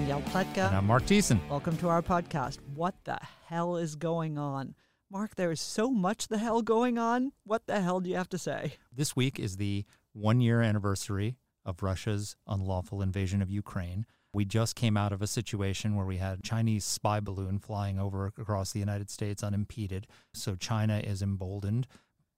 [0.00, 0.68] Danielle Pletka.
[0.68, 1.46] And I'm Mark Thiessen.
[1.50, 2.58] Welcome to our podcast.
[2.74, 4.74] What the hell is going on?
[5.10, 7.32] Mark, there is so much the hell going on.
[7.44, 8.78] What the hell do you have to say?
[8.90, 11.36] This week is the one year anniversary
[11.66, 14.06] of Russia's unlawful invasion of Ukraine.
[14.32, 17.98] We just came out of a situation where we had a Chinese spy balloon flying
[17.98, 20.06] over across the United States unimpeded.
[20.32, 21.86] So China is emboldened,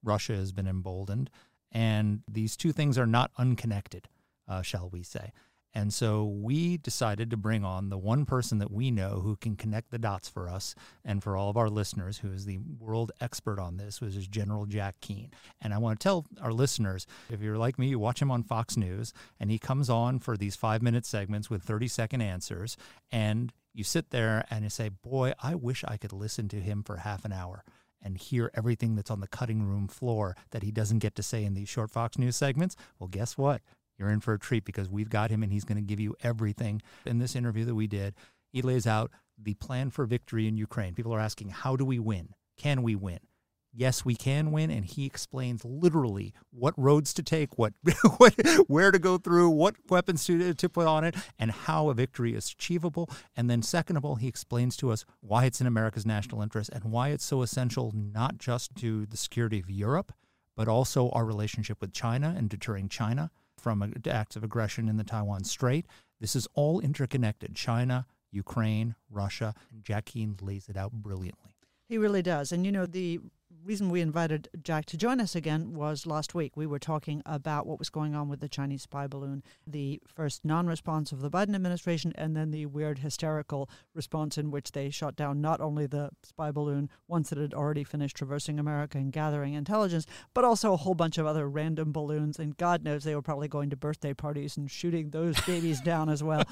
[0.02, 1.30] Russia has been emboldened,
[1.70, 4.08] and these two things are not unconnected,
[4.48, 5.30] uh, shall we say.
[5.74, 9.56] And so we decided to bring on the one person that we know who can
[9.56, 13.12] connect the dots for us and for all of our listeners, who is the world
[13.20, 15.30] expert on this, which is General Jack Keane.
[15.60, 18.42] And I want to tell our listeners if you're like me, you watch him on
[18.42, 22.76] Fox News, and he comes on for these five minute segments with 30 second answers.
[23.10, 26.82] And you sit there and you say, Boy, I wish I could listen to him
[26.82, 27.64] for half an hour
[28.02, 31.44] and hear everything that's on the cutting room floor that he doesn't get to say
[31.44, 32.76] in these short Fox News segments.
[32.98, 33.62] Well, guess what?
[34.02, 36.16] You're in for a treat because we've got him and he's going to give you
[36.24, 36.82] everything.
[37.06, 38.14] In this interview that we did,
[38.52, 40.92] he lays out the plan for victory in Ukraine.
[40.92, 42.30] People are asking, how do we win?
[42.56, 43.20] Can we win?
[43.72, 47.74] Yes, we can win, and he explains literally what roads to take, what,
[48.18, 48.34] what
[48.66, 52.34] where to go through, what weapons to, to put on it, and how a victory
[52.34, 53.08] is achievable.
[53.36, 56.70] And then, second of all, he explains to us why it's in America's national interest
[56.70, 60.12] and why it's so essential not just to the security of Europe,
[60.56, 65.04] but also our relationship with China and deterring China from acts of aggression in the
[65.04, 65.86] Taiwan Strait.
[66.20, 69.54] This is all interconnected China, Ukraine, Russia.
[69.70, 71.56] And Jack Keane lays it out brilliantly.
[71.88, 72.52] He really does.
[72.52, 73.20] And you know, the
[73.64, 76.56] reason we invited Jack to join us again was last week.
[76.56, 80.44] We were talking about what was going on with the Chinese spy balloon, the first
[80.44, 84.90] non response of the Biden administration, and then the weird hysterical response in which they
[84.90, 89.12] shot down not only the spy balloon once it had already finished traversing America and
[89.12, 92.38] gathering intelligence, but also a whole bunch of other random balloons.
[92.38, 96.08] And God knows they were probably going to birthday parties and shooting those babies down
[96.08, 96.44] as well.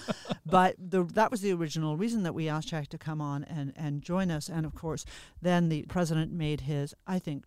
[0.47, 3.73] But the, that was the original reason that we asked Jack to come on and,
[3.77, 4.49] and join us.
[4.49, 5.05] And of course,
[5.43, 7.45] then the president made his I think,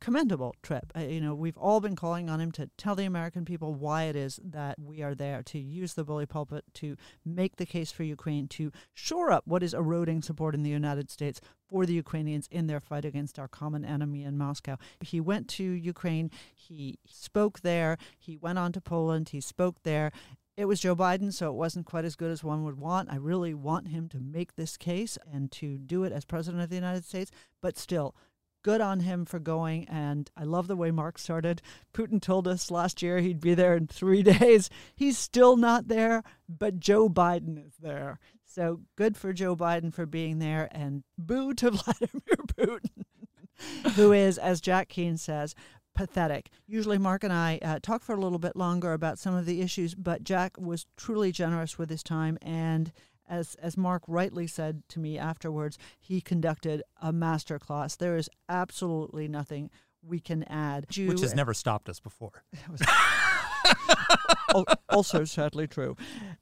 [0.00, 0.92] commendable trip.
[0.96, 4.04] Uh, you know, we've all been calling on him to tell the American people why
[4.04, 7.90] it is that we are there, to use the bully pulpit to make the case
[7.90, 11.94] for Ukraine, to shore up what is eroding support in the United States for the
[11.94, 14.76] Ukrainians in their fight against our common enemy in Moscow.
[15.00, 20.12] He went to Ukraine, he spoke there, he went on to Poland, he spoke there.
[20.54, 23.10] It was Joe Biden, so it wasn't quite as good as one would want.
[23.10, 26.68] I really want him to make this case and to do it as president of
[26.68, 27.30] the United States,
[27.62, 28.14] but still,
[28.62, 29.88] good on him for going.
[29.88, 31.62] And I love the way Mark started.
[31.94, 34.70] Putin told us last year he'd be there in three days.
[34.94, 38.18] He's still not there, but Joe Biden is there.
[38.44, 43.04] So good for Joe Biden for being there, and boo to Vladimir Putin,
[43.94, 45.54] who is, as Jack Keane says,
[45.94, 46.50] pathetic.
[46.66, 49.62] Usually, Mark and I uh, talk for a little bit longer about some of the
[49.62, 52.92] issues, but Jack was truly generous with his time and
[53.28, 57.96] as as Mark rightly said to me afterwards, he conducted a master class.
[57.96, 59.70] There is absolutely nothing
[60.02, 60.86] we can add.
[60.96, 62.44] Which has never stopped us before.
[64.88, 65.96] also sadly true.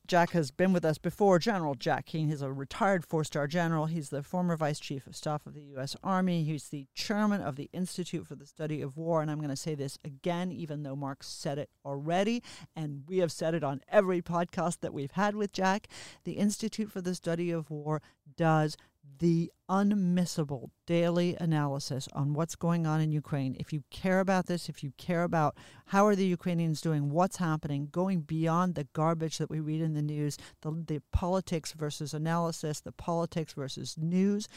[0.06, 1.38] Jack has been with us before.
[1.38, 2.28] General Jack Keane.
[2.28, 3.86] He's a retired four star general.
[3.86, 5.96] He's the former vice chief of staff of the U.S.
[6.02, 6.42] Army.
[6.42, 9.22] He's the chairman of the Institute for the Study of War.
[9.22, 12.42] And I'm going to say this again, even though Mark said it already,
[12.74, 15.88] and we have said it on every podcast that we've had with Jack.
[16.24, 18.02] The Institute for the Study of War
[18.36, 18.76] does
[19.18, 23.54] the unmissable daily analysis on what's going on in Ukraine.
[23.58, 25.56] If you care about this, if you care about
[25.86, 29.94] how are the Ukrainians doing, what's happening, going beyond the garbage that we read in
[29.94, 34.48] the news, the, the politics versus analysis, the politics versus news,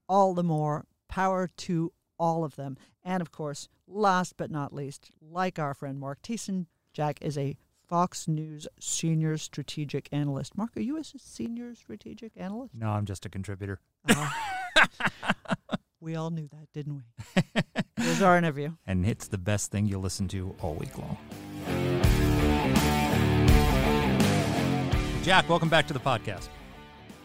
[0.08, 2.76] all the more power to all of them.
[3.04, 7.56] And of course, last but not least, like our friend Mark Thiessen, Jack is a
[7.86, 10.56] Fox News senior strategic analyst.
[10.58, 12.74] Mark, are you a senior strategic analyst?
[12.74, 13.80] No, I'm just a contributor.
[14.08, 14.30] Uh,
[16.00, 17.42] we all knew that, didn't we?
[17.96, 18.72] Here's our interview.
[18.86, 21.16] And it's the best thing you'll listen to all week long.
[25.22, 26.48] Jack, welcome back to the podcast.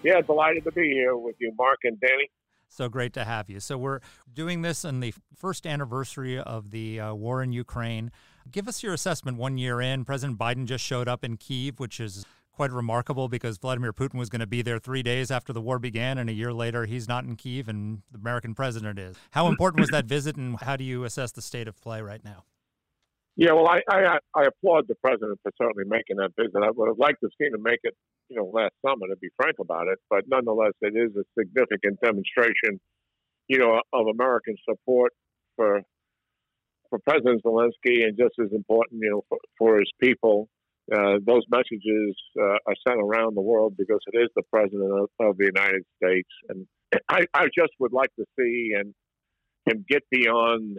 [0.04, 2.30] Yeah, delighted to be here with you, Mark and Danny.
[2.74, 3.60] So great to have you.
[3.60, 4.00] So we're
[4.34, 8.12] doing this on the first anniversary of the uh, war in Ukraine.
[8.52, 10.06] Give us your assessment one year in.
[10.06, 14.30] President Biden just showed up in Kiev, which is quite remarkable because Vladimir Putin was
[14.30, 17.08] going to be there three days after the war began, and a year later he's
[17.08, 19.16] not in Kiev, and the American president is.
[19.32, 22.24] How important was that visit, and how do you assess the state of play right
[22.24, 22.44] now?
[23.36, 26.54] Yeah, well, I, I I applaud the president for certainly making that visit.
[26.56, 27.96] I would have liked to have seen him make it,
[28.30, 29.08] you know, last summer.
[29.10, 32.80] To be frank about it, but nonetheless, it is a significant demonstration,
[33.48, 35.14] you know, of American support
[35.56, 35.82] for
[36.92, 40.48] for President Zelensky, and just as important, you know, for, for his people.
[40.94, 45.10] Uh, those messages uh, are sent around the world because it is the president of,
[45.26, 46.68] of the United States, and
[47.10, 48.94] I, I just would like to see and
[49.66, 50.78] him get beyond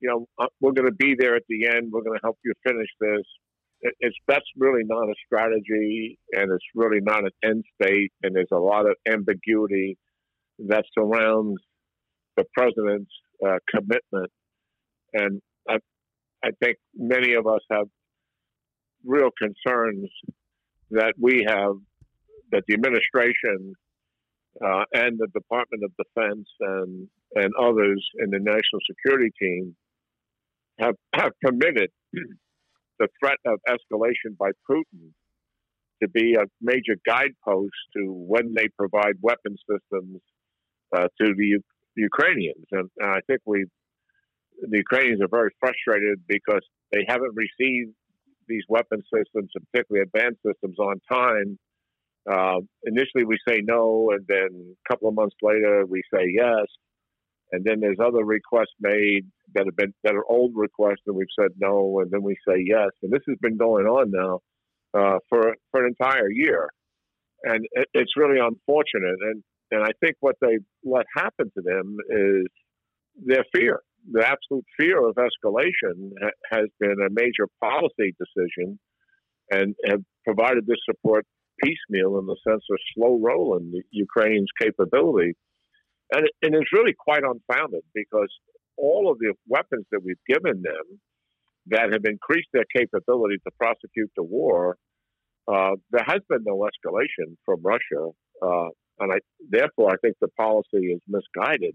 [0.00, 1.90] you know, uh, we're going to be there at the end.
[1.92, 3.22] We're going to help you finish this.
[4.00, 8.12] It's that's really not a strategy, and it's really not an end state.
[8.22, 9.96] And there's a lot of ambiguity
[10.68, 11.60] that surrounds
[12.36, 13.12] the president's
[13.46, 14.30] uh, commitment.
[15.14, 15.76] And I,
[16.44, 17.86] I think many of us have
[19.04, 20.10] real concerns
[20.90, 21.72] that we have
[22.52, 23.72] that the administration
[24.62, 29.74] uh, and the Department of Defense and and others in the national security team
[30.80, 31.90] have, have permitted
[32.98, 35.12] the threat of escalation by Putin
[36.02, 40.20] to be a major guidepost to when they provide weapon systems
[40.96, 41.62] uh, to the U-
[41.96, 42.66] Ukrainians.
[42.72, 43.66] And, and I think we,
[44.62, 46.62] the Ukrainians are very frustrated because
[46.92, 47.92] they haven't received
[48.48, 51.58] these weapon systems, particularly advanced systems, on time.
[52.30, 56.66] Uh, initially, we say no, and then a couple of months later, we say yes.
[57.52, 61.26] And then there's other requests made that have been that are old requests, and we've
[61.38, 62.90] said no, and then we say yes.
[63.02, 64.40] And this has been going on now
[64.94, 66.68] uh, for for an entire year,
[67.42, 69.16] and it, it's really unfortunate.
[69.20, 69.42] And
[69.72, 72.46] and I think what they let happen to them is
[73.24, 73.80] their fear.
[74.10, 78.78] The absolute fear of escalation ha- has been a major policy decision,
[79.50, 81.26] and have provided this support
[81.62, 85.34] piecemeal in the sense of slow rolling Ukraine's capability
[86.12, 88.28] and, and it's really quite unfounded because
[88.76, 91.00] all of the weapons that we've given them
[91.66, 94.76] that have increased their capability to prosecute the war,
[95.46, 98.10] uh, there has been no escalation from Russia,
[98.42, 98.68] uh,
[98.98, 99.18] and I,
[99.48, 101.74] therefore I think the policy is misguided.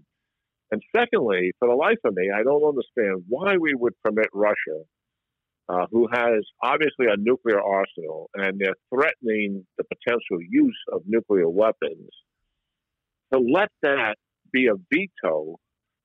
[0.70, 4.82] And secondly, for the life of me, I don't understand why we would permit Russia,
[5.68, 11.48] uh, who has obviously a nuclear arsenal and they're threatening the potential use of nuclear
[11.48, 12.10] weapons,
[13.32, 14.16] to let that
[14.52, 15.56] be a veto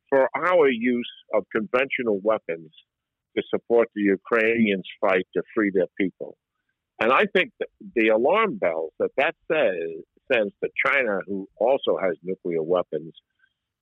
[0.09, 2.71] for our use of conventional weapons
[3.37, 6.37] to support the Ukrainians' fight to free their people.
[6.99, 7.51] And I think
[7.95, 13.13] the alarm bells that that says sends to China, who also has nuclear weapons,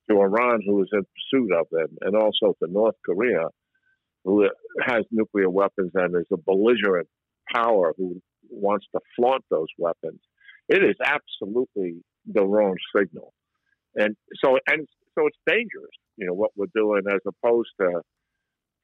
[0.09, 3.47] to Iran, who is in pursuit of them, and also to North Korea,
[4.23, 4.47] who
[4.81, 7.07] has nuclear weapons and is a belligerent
[7.53, 10.19] power who wants to flaunt those weapons.
[10.67, 13.33] It is absolutely the wrong signal.
[13.95, 18.01] And so, and so it's dangerous, you know, what we're doing as opposed to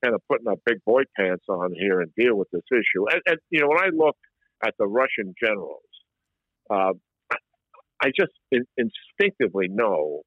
[0.04, 3.06] kind of putting our big boy pants on here and deal with this issue.
[3.10, 4.18] And, and you know, when I look
[4.66, 5.82] at the Russian generals,
[6.70, 6.94] uh,
[8.02, 10.22] I just in, instinctively know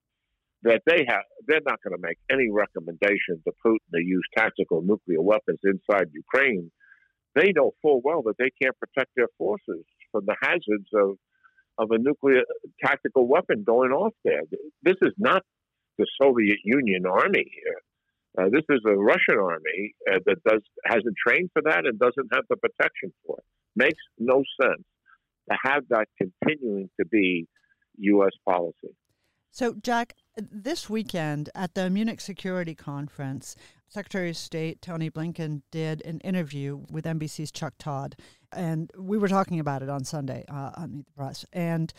[0.62, 4.82] that they have they're not going to make any recommendation to Putin to use tactical
[4.82, 6.70] nuclear weapons inside Ukraine.
[7.34, 11.16] They know full well that they can't protect their forces from the hazards of
[11.78, 12.42] of a nuclear
[12.84, 14.42] tactical weapon going off there.
[14.82, 15.42] This is not
[15.96, 17.80] the Soviet Union army here.
[18.38, 22.28] Uh, this is a Russian army uh, that does hasn't trained for that and doesn't
[22.32, 23.44] have the protection for it.
[23.74, 24.84] Makes no sense
[25.50, 27.46] to have that continuing to be
[27.98, 28.32] U.S.
[28.46, 28.94] policy.
[29.50, 33.56] So, Jack, this weekend at the Munich Security Conference,
[33.88, 38.16] Secretary of State Tony Blinken did an interview with NBC's Chuck Todd,
[38.52, 41.92] and we were talking about it on Sunday uh, on Meet the Press, and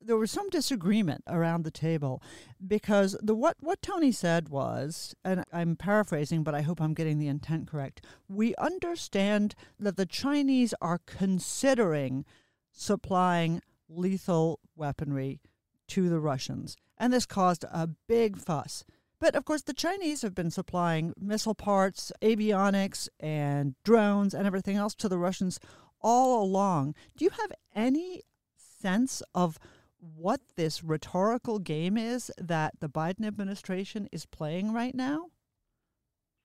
[0.00, 2.20] there was some disagreement around the table
[2.66, 7.18] because the what what Tony said was, and I'm paraphrasing, but I hope I'm getting
[7.18, 8.04] the intent correct.
[8.28, 12.24] We understand that the Chinese are considering
[12.72, 15.40] supplying lethal weaponry
[15.88, 18.84] to the Russians, and this caused a big fuss
[19.18, 24.76] But of course, the Chinese have been supplying missile parts, avionics, and drones and everything
[24.76, 25.58] else to the Russians
[26.02, 26.94] all along.
[27.16, 28.22] Do you have any
[28.56, 29.58] sense of
[29.98, 35.26] what this rhetorical game is that the Biden administration is playing right now?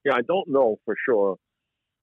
[0.05, 1.35] Yeah, I don't know for sure,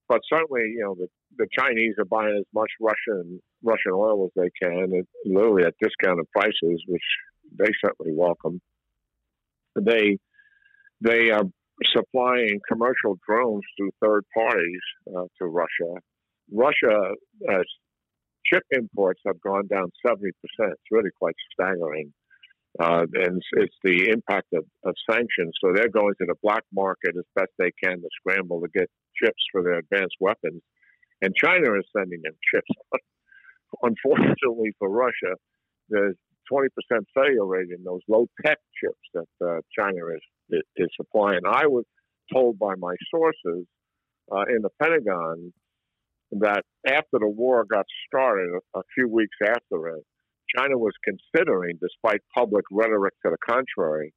[0.08, 4.30] but certainly, you know, the, the Chinese are buying as much Russian Russian oil as
[4.37, 7.02] they can, literally at discounted prices, which
[7.58, 8.60] they certainly welcome.
[9.75, 10.18] They
[11.00, 11.45] they are
[11.95, 14.81] supplying commercial drones to third parties
[15.17, 16.00] uh, to Russia.
[16.52, 17.12] Russia
[17.49, 17.62] uh,
[18.47, 20.21] chip imports have gone down 70%.
[20.33, 22.12] It's really quite staggering.
[22.81, 25.52] Uh, and it's, the impact of, of, sanctions.
[25.61, 28.88] So they're going to the black market as best they can to scramble to get
[29.21, 30.62] chips for their advanced weapons.
[31.23, 32.69] And China is sending them chips.
[33.83, 35.35] Unfortunately for Russia,
[35.88, 36.14] there's
[36.52, 36.69] 20%
[37.14, 41.40] failure rate in those low tech chips that uh, China is, is supplying.
[41.47, 41.85] I was
[42.33, 43.67] told by my sources
[44.31, 45.52] uh, in the Pentagon
[46.33, 50.05] that after the war got started, a, few weeks after it,
[50.57, 54.12] China was considering, despite public rhetoric to the contrary,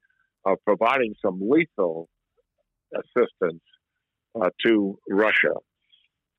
[0.45, 2.09] of providing some lethal
[2.93, 3.61] assistance
[4.39, 5.53] uh, to Russia.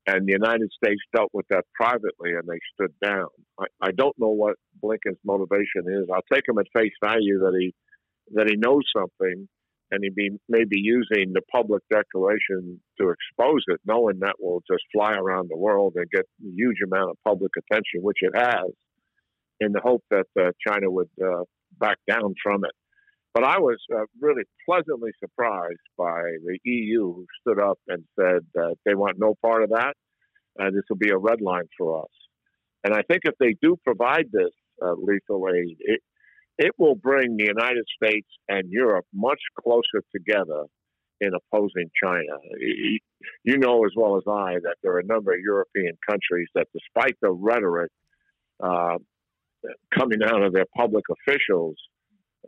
[0.05, 3.27] And the United States dealt with that privately and they stood down.
[3.59, 6.09] I, I don't know what Blinken's motivation is.
[6.13, 7.73] I'll take him at face value that he
[8.35, 9.47] that he knows something
[9.93, 14.83] and he may be using the public declaration to expose it, knowing that will just
[14.91, 18.71] fly around the world and get a huge amount of public attention, which it has,
[19.59, 21.43] in the hope that uh, China would uh,
[21.79, 22.71] back down from it.
[23.35, 28.41] But I was uh, really pleasantly surprised by the EU who stood up and said
[28.55, 29.93] that they want no part of that,
[30.57, 32.11] this will be a red line for us.
[32.83, 36.01] And I think if they do provide this uh, lethal aid, it,
[36.57, 40.65] it will bring the United States and Europe much closer together
[41.19, 42.37] in opposing China.
[43.43, 46.67] You know as well as I that there are a number of European countries that,
[46.73, 47.91] despite the rhetoric
[48.61, 48.97] uh,
[49.97, 51.75] coming out of their public officials,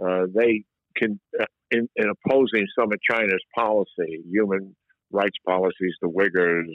[0.03, 0.63] uh, they
[0.97, 4.75] can, uh, in, in, opposing some of China's policy, human
[5.11, 6.65] rights policies, the Uyghurs,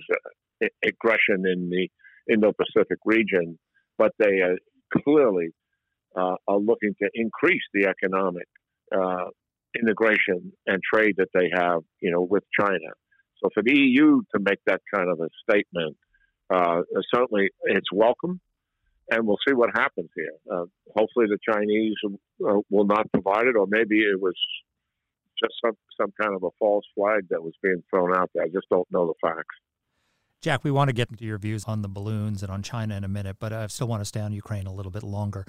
[0.63, 1.89] uh, aggression in the
[2.33, 3.59] Indo-Pacific region,
[3.99, 4.57] but they are
[5.05, 5.51] clearly
[6.17, 8.47] uh, are looking to increase the economic
[8.95, 9.26] uh,
[9.79, 12.90] integration and trade that they have, you know, with China.
[13.43, 15.97] So for the EU to make that kind of a statement,
[16.52, 16.83] uh,
[17.14, 18.40] certainly it's welcome,
[19.11, 20.35] and we'll see what happens here.
[20.50, 20.64] Uh,
[20.97, 21.95] hopefully, the Chinese
[22.47, 24.35] uh, will not provide it, or maybe it was
[25.43, 28.45] just some some kind of a false flag that was being thrown out there.
[28.45, 29.57] I just don't know the facts.
[30.43, 33.05] Jack, we want to get into your views on the balloons and on China in
[33.05, 35.45] a minute, but I still want to stay on Ukraine a little bit longer.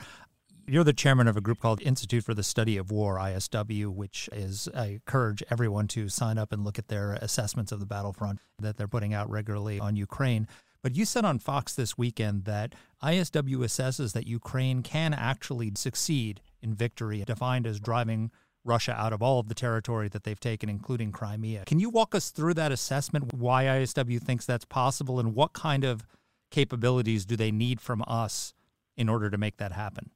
[0.71, 4.29] You're the chairman of a group called Institute for the Study of War, ISW, which
[4.31, 8.39] is, I encourage everyone to sign up and look at their assessments of the battlefront
[8.57, 10.47] that they're putting out regularly on Ukraine.
[10.81, 12.73] But you said on Fox this weekend that
[13.03, 18.31] ISW assesses that Ukraine can actually succeed in victory, defined as driving
[18.63, 21.65] Russia out of all of the territory that they've taken, including Crimea.
[21.65, 25.83] Can you walk us through that assessment, why ISW thinks that's possible, and what kind
[25.83, 26.07] of
[26.49, 28.53] capabilities do they need from us
[28.95, 30.11] in order to make that happen?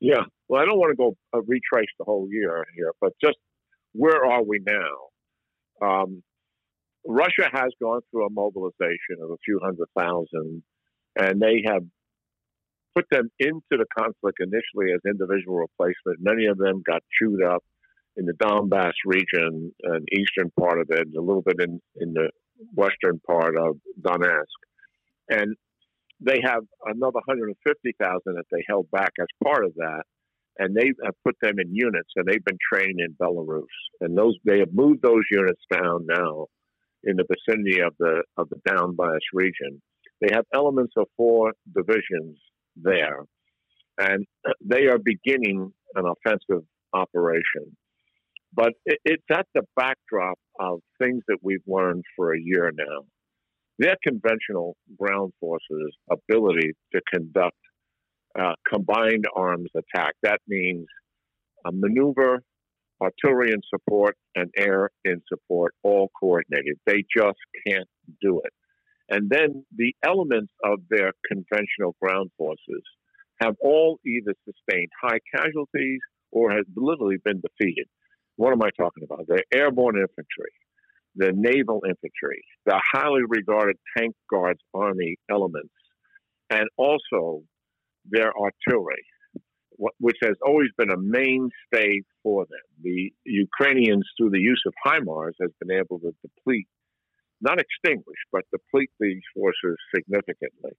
[0.00, 0.24] Yeah.
[0.48, 3.36] Well, I don't want to go uh, retrace the whole year here, but just
[3.92, 5.86] where are we now?
[5.86, 6.22] Um,
[7.06, 10.62] Russia has gone through a mobilization of a few hundred thousand,
[11.18, 11.82] and they have
[12.94, 16.18] put them into the conflict initially as individual replacement.
[16.20, 17.62] Many of them got chewed up
[18.16, 22.30] in the Donbass region and eastern part of it, a little bit in, in the
[22.74, 24.44] western part of Donetsk.
[25.28, 25.56] And
[26.20, 30.02] they have another 150,000 that they held back as part of that,
[30.58, 33.64] and they have put them in units, and they've been trained in Belarus,
[34.00, 36.46] and those they have moved those units down now
[37.04, 39.80] in the vicinity of the of the Donbass region.
[40.20, 42.38] They have elements of four divisions
[42.76, 43.24] there,
[43.98, 44.24] and
[44.64, 47.76] they are beginning an offensive operation.
[48.54, 53.04] But it's at the backdrop of things that we've learned for a year now
[53.78, 57.56] their conventional ground forces' ability to conduct
[58.38, 60.14] uh, combined arms attack.
[60.22, 60.86] That means
[61.66, 62.42] a maneuver,
[63.00, 66.76] artillery in support, and air in support, all coordinated.
[66.86, 67.88] They just can't
[68.20, 68.52] do it.
[69.08, 72.82] And then the elements of their conventional ground forces
[73.40, 76.00] have all either sustained high casualties
[76.32, 77.86] or has literally been defeated.
[78.36, 79.26] What am I talking about?
[79.26, 80.50] The airborne infantry,
[81.16, 85.74] the naval infantry, the highly regarded tank guards army elements,
[86.50, 87.42] and also
[88.08, 89.04] their artillery.
[89.98, 92.66] Which has always been a mainstay for them.
[92.82, 96.66] The Ukrainians, through the use of HIMARS, has been able to deplete,
[97.42, 100.72] not extinguish, but deplete these forces significantly.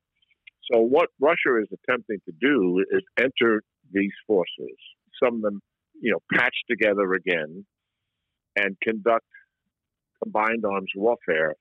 [0.72, 4.78] So what Russia is attempting to do is enter these forces,
[5.24, 5.62] some of them,
[6.02, 7.68] you know, patch together again
[8.56, 9.28] and conduct
[10.24, 11.54] combined arms warfare,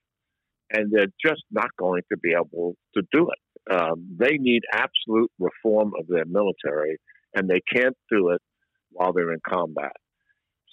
[0.70, 3.72] and they're just not going to be able to do it.
[3.72, 6.98] Um, they need absolute reform of their military,
[7.34, 8.40] and they can't do it
[8.90, 9.92] while they're in combat.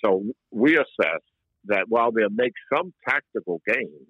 [0.03, 1.21] So we assess
[1.65, 4.09] that while they'll make some tactical gains,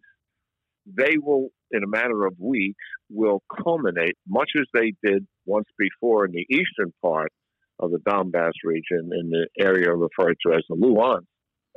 [0.86, 6.26] they will, in a matter of weeks, will culminate much as they did once before
[6.26, 7.32] in the eastern part
[7.80, 11.26] of the Donbass region, in the area referred to as the Luhansk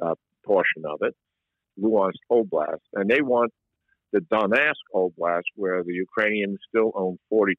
[0.03, 1.15] uh, portion of it,
[1.81, 3.53] Luhansk Oblast, and they want
[4.13, 7.53] the Donetsk Oblast, where the Ukrainians still own 42%.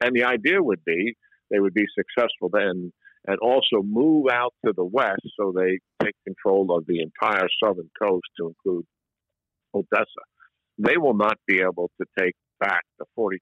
[0.00, 1.14] And the idea would be
[1.50, 2.92] they would be successful then
[3.26, 7.90] and also move out to the west so they take control of the entire southern
[8.00, 8.86] coast to include
[9.74, 10.24] Odessa.
[10.78, 13.38] They will not be able to take back the 42%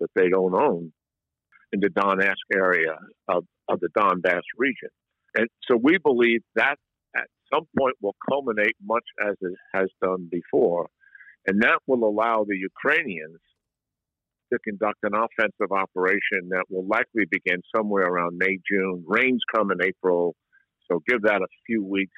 [0.00, 0.92] that they don't own
[1.72, 2.96] in the Donetsk area
[3.28, 4.90] of, of the Donbass region.
[5.34, 6.76] And so we believe that
[7.16, 10.88] at some point will culminate much as it has done before.
[11.46, 13.40] And that will allow the Ukrainians
[14.52, 19.04] to conduct an offensive operation that will likely begin somewhere around May, June.
[19.06, 20.34] Rains come in April,
[20.90, 22.12] so give that a few weeks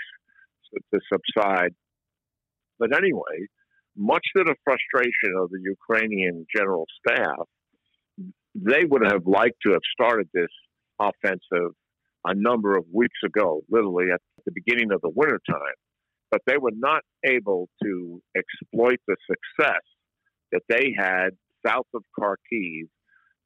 [0.93, 1.75] to subside.
[2.79, 3.47] But anyway,
[3.97, 7.47] much to the frustration of the Ukrainian general staff,
[8.55, 10.49] they would have liked to have started this
[11.01, 11.75] offensive
[12.25, 15.79] a number of weeks ago, literally at the beginning of the wintertime.
[16.31, 19.83] But they were not able to exploit the success
[20.53, 21.31] that they had
[21.67, 22.89] south of Kharkiv,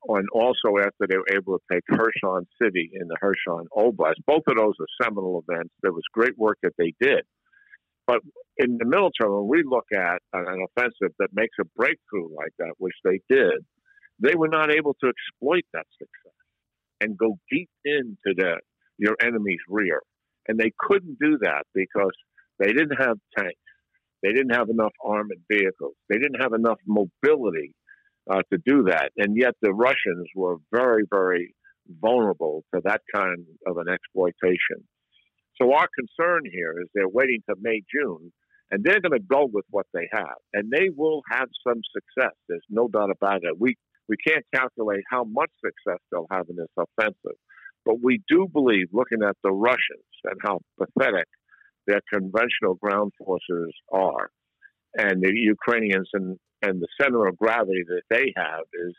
[0.06, 4.20] and also after they were able to take Kherson City in the Kherson Oblast.
[4.26, 5.72] Both of those are seminal events.
[5.82, 7.22] There was great work that they did.
[8.06, 8.20] But
[8.58, 12.74] in the military, when we look at an offensive that makes a breakthrough like that,
[12.76, 13.64] which they did,
[14.18, 16.43] they were not able to exploit that success
[17.04, 18.56] and go deep into the,
[18.96, 20.00] your enemy's rear.
[20.48, 22.12] And they couldn't do that because
[22.58, 23.54] they didn't have tanks.
[24.22, 25.94] They didn't have enough armored vehicles.
[26.08, 27.74] They didn't have enough mobility
[28.30, 29.10] uh, to do that.
[29.18, 31.54] And yet the Russians were very, very
[32.00, 34.80] vulnerable to that kind of an exploitation.
[35.60, 38.32] So our concern here is they're waiting to May, June,
[38.70, 42.34] and they're going to go with what they have, and they will have some success.
[42.48, 43.60] There's no doubt about it.
[43.60, 43.76] We
[44.08, 47.38] we can't calculate how much success they'll have in this offensive,
[47.84, 51.28] but we do believe, looking at the Russians and how pathetic
[51.86, 54.30] their conventional ground forces are,
[54.96, 58.94] and the Ukrainians and and the center of gravity that they have is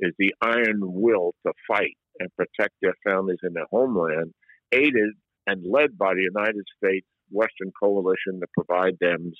[0.00, 4.32] is the iron will to fight and protect their families and their homeland,
[4.72, 5.12] aided
[5.46, 9.32] and led by the United States Western coalition to provide them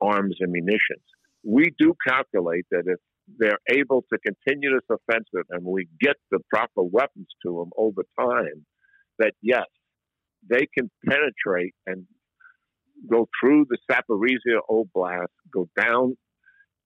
[0.00, 1.04] arms and munitions.
[1.44, 2.98] We do calculate that if
[3.36, 8.02] they're able to continue this offensive and we get the proper weapons to them over
[8.18, 8.64] time,
[9.18, 9.66] that yes,
[10.48, 12.06] they can penetrate and
[13.10, 16.16] go through the Zaporizhia Oblast, go down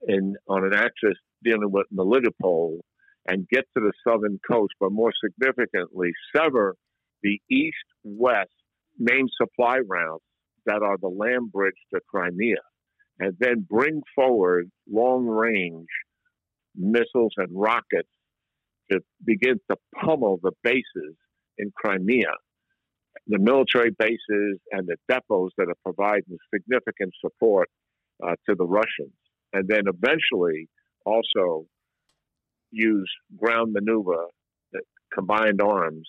[0.06, 2.78] in on an axis dealing with Melitopol
[3.26, 6.74] and get to the southern coast, but more significantly, sever
[7.22, 8.50] the east west
[8.98, 10.24] main supply routes
[10.66, 12.56] that are the land bridge to Crimea,
[13.18, 15.88] and then bring forward long range
[16.76, 18.08] missiles and rockets
[18.90, 21.16] to begin to pummel the bases
[21.58, 22.32] in Crimea,
[23.26, 27.68] the military bases and the depots that are providing significant support
[28.26, 29.12] uh, to the Russians
[29.52, 30.68] and then eventually
[31.04, 31.66] also
[32.70, 34.26] use ground maneuver,
[35.12, 36.08] combined arms,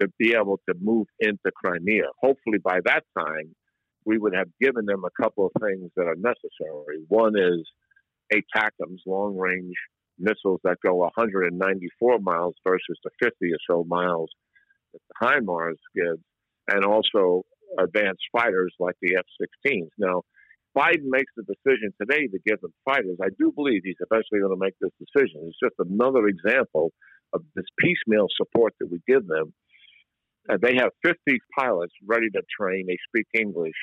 [0.00, 2.04] to be able to move into Crimea.
[2.22, 3.54] Hopefully, by that time,
[4.04, 6.98] we would have given them a couple of things that are necessary.
[7.08, 7.68] One is
[8.32, 9.74] ATACMS, long range
[10.18, 14.30] missiles that go 194 miles versus the 50 or so miles
[14.92, 16.22] that the HIMARS gives,
[16.68, 17.42] and also
[17.78, 19.26] advanced fighters like the F
[19.66, 19.88] 16s.
[19.98, 20.22] Now,
[20.76, 24.54] Biden makes the decision today to give them fighters, I do believe he's eventually going
[24.54, 25.42] to make this decision.
[25.46, 26.92] It's just another example
[27.32, 29.52] of this piecemeal support that we give them.
[30.48, 31.18] Uh, they have 50
[31.58, 32.86] pilots ready to train.
[32.86, 33.76] They speak English,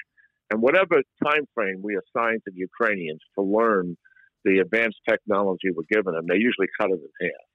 [0.52, 3.98] and whatever time frame we assign to the Ukrainians to learn
[4.46, 7.46] the advanced technology we're giving them, they usually cut it in half.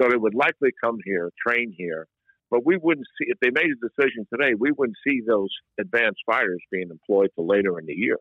[0.00, 2.08] So they would likely come here, train here,
[2.50, 4.54] but we wouldn't see if they made a decision today.
[4.58, 8.18] We wouldn't see those advanced fighters being employed till later in the year.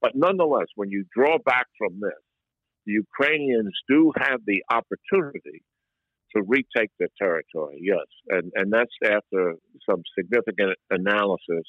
[0.00, 2.22] But nonetheless, when you draw back from this,
[2.86, 5.62] the Ukrainians do have the opportunity
[6.34, 8.06] to retake the territory, yes.
[8.28, 9.54] And, and that's after
[9.88, 11.64] some significant analysis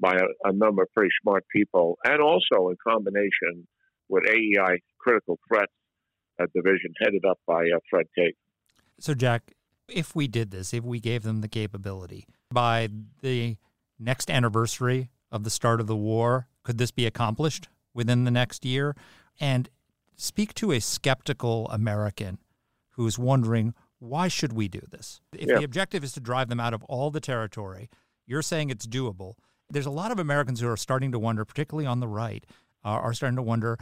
[0.00, 3.66] by a, a number of pretty smart people, and also in combination
[4.08, 5.72] with AEI Critical Threats
[6.40, 8.36] uh, Division headed up by uh, Fred Tate.
[9.00, 9.52] So, Jack,
[9.88, 12.88] if we did this, if we gave them the capability, by
[13.22, 13.56] the
[13.98, 18.64] next anniversary of the start of the war, could this be accomplished within the next
[18.64, 18.96] year?
[19.40, 19.68] And
[20.16, 22.38] speak to a skeptical American
[22.90, 25.20] who's wondering, why should we do this?
[25.32, 25.58] If Yeah.
[25.58, 27.88] the objective is to drive them out of all the territory,
[28.26, 29.34] you're saying it's doable.
[29.70, 32.44] There's a lot of Americans who are starting to wonder, particularly on the right,
[32.84, 33.78] uh, are starting to wonder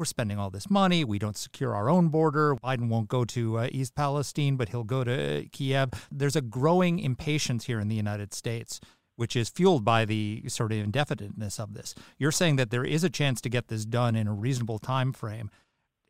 [0.00, 1.04] we're spending all this money.
[1.04, 2.56] We don't secure our own border.
[2.56, 5.90] Biden won't go to uh, East Palestine, but he'll go to Kiev.
[6.10, 8.80] There's a growing impatience here in the United States,
[9.16, 11.94] which is fueled by the sort of indefiniteness of this.
[12.18, 15.12] You're saying that there is a chance to get this done in a reasonable time
[15.12, 15.50] frame.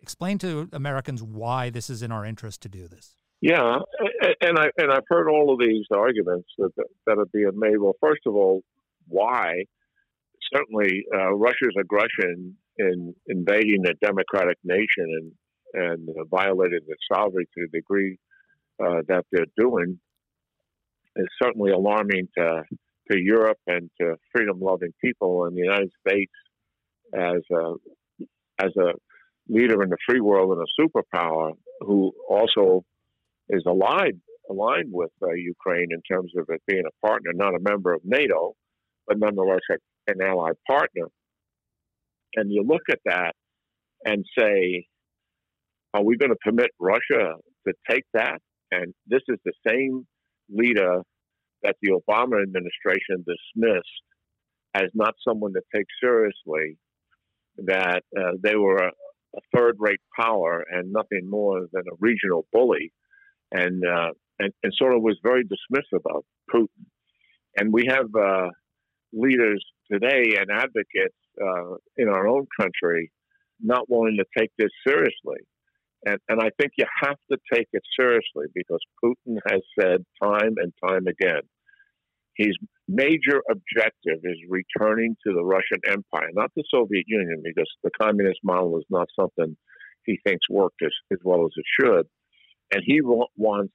[0.00, 3.16] Explain to Americans why this is in our interest to do this.
[3.40, 3.79] Yeah,
[4.40, 6.70] and I and I've heard all of these arguments that
[7.07, 7.79] that are being made.
[7.79, 8.62] Well, first of all,
[9.09, 9.64] why?
[10.55, 15.33] Certainly, uh, Russia's aggression in invading a democratic nation and
[15.73, 18.19] and uh, violating its sovereignty to the degree
[18.83, 20.01] uh, that they're doing
[21.16, 22.62] is certainly alarming to
[23.11, 26.33] to Europe and to freedom-loving people in the United States
[27.14, 27.75] as a
[28.59, 28.93] as a
[29.49, 32.85] leader in the free world and a superpower who also
[33.49, 37.61] is aligned aligned with uh, Ukraine in terms of it being a partner, not a
[37.61, 38.55] member of NATO,
[39.07, 39.61] but nonetheless
[40.09, 41.07] an allied partner.
[42.37, 43.33] And you look at that
[44.05, 44.87] and say,
[45.95, 47.35] are we going to permit Russia
[47.66, 48.38] to take that?
[48.71, 50.07] And this is the same
[50.49, 51.03] leader
[51.62, 53.87] that the Obama administration dismissed
[54.75, 56.79] as not someone to take seriously,
[57.59, 58.90] that uh, they were a,
[59.37, 62.93] a third rate power and nothing more than a regional bully
[63.53, 66.23] and, uh, and and sort of was very dismissive of
[66.55, 66.87] Putin.
[67.57, 68.49] And we have uh,
[69.12, 73.11] leaders today and advocates uh, in our own country
[73.62, 75.40] not wanting to take this seriously.
[76.07, 80.55] And, and I think you have to take it seriously because Putin has said time
[80.57, 81.42] and time again
[82.37, 82.57] his
[82.88, 88.38] major objective is returning to the Russian Empire, not the Soviet Union, because the communist
[88.42, 89.57] model is not something
[90.07, 92.07] he thinks worked as, as well as it should
[92.70, 93.74] and he wants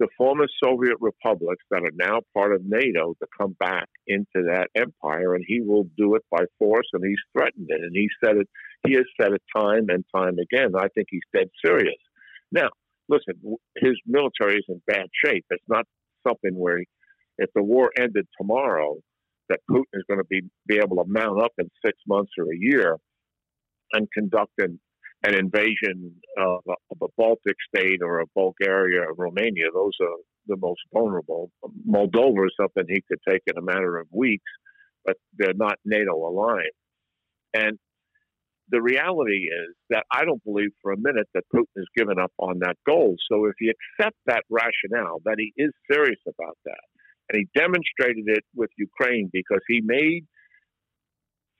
[0.00, 4.68] the former Soviet republics that are now part of NATO to come back into that
[4.74, 8.38] empire, and he will do it by force, and he's threatened it, and he said
[8.38, 8.48] it.
[8.86, 10.72] He has said it time and time again.
[10.74, 11.98] I think he's dead serious.
[12.50, 12.70] Now,
[13.10, 13.34] listen,
[13.76, 15.44] his military is in bad shape.
[15.50, 15.84] It's not
[16.26, 16.86] something where, he,
[17.36, 18.96] if the war ended tomorrow,
[19.50, 22.44] that Putin is going to be be able to mount up in six months or
[22.44, 22.96] a year
[23.92, 24.80] and conduct an
[25.22, 29.66] an invasion of a, of a Baltic state or a Bulgaria or Romania.
[29.72, 31.50] Those are the most vulnerable.
[31.88, 34.50] Moldova is something he could take in a matter of weeks,
[35.04, 36.70] but they're not NATO aligned.
[37.52, 37.78] And
[38.70, 42.32] the reality is that I don't believe for a minute that Putin has given up
[42.38, 43.16] on that goal.
[43.30, 46.84] So if you accept that rationale, that he is serious about that,
[47.28, 50.24] and he demonstrated it with Ukraine because he made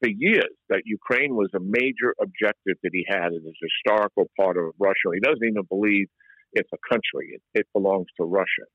[0.01, 4.57] for years that Ukraine was a major objective that he had as a historical part
[4.57, 5.15] of Russia.
[5.15, 6.09] He doesn't even believe
[6.53, 8.67] it's a country; it, it belongs to Russia,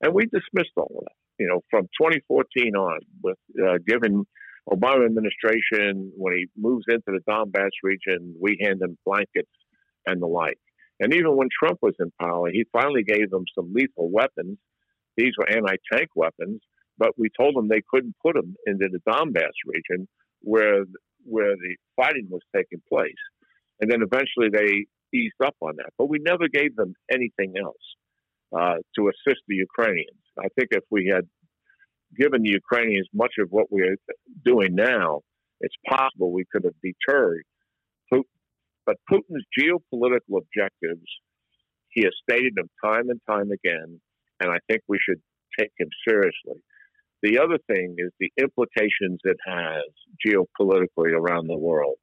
[0.00, 1.16] and we dismissed all of that.
[1.38, 4.24] You know, from 2014 on, with uh, given
[4.70, 9.50] Obama administration when he moves into the Donbass region, we hand him blankets
[10.06, 10.58] and the like.
[11.00, 14.58] And even when Trump was in power, he finally gave them some lethal weapons.
[15.16, 16.60] These were anti-tank weapons,
[16.98, 20.08] but we told them they couldn't put them into the Donbass region
[20.42, 20.84] where
[21.24, 23.22] where the fighting was taking place.
[23.80, 25.90] And then eventually they eased up on that.
[25.98, 27.76] But we never gave them anything else
[28.56, 30.22] uh, to assist the Ukrainians.
[30.38, 31.26] I think if we had
[32.16, 33.96] given the Ukrainians much of what we're
[34.44, 35.20] doing now,
[35.60, 37.44] it's possible we could have deterred
[38.12, 38.24] Putin.
[38.86, 41.06] But Putin's geopolitical objectives,
[41.90, 44.00] he has stated them time and time again,
[44.40, 45.20] and I think we should
[45.58, 46.62] take him seriously.
[47.22, 49.82] The other thing is the implications it has
[50.24, 51.96] geopolitically around the world.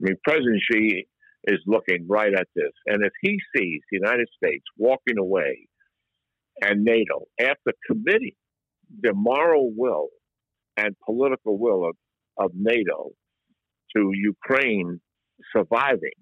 [0.00, 1.06] I mean, President Xi
[1.44, 2.72] is looking right at this.
[2.86, 5.68] And if he sees the United States walking away
[6.60, 8.34] and NATO after committing
[9.00, 10.08] the moral will
[10.76, 11.96] and political will of,
[12.38, 13.10] of NATO
[13.96, 15.00] to Ukraine
[15.54, 16.18] surviving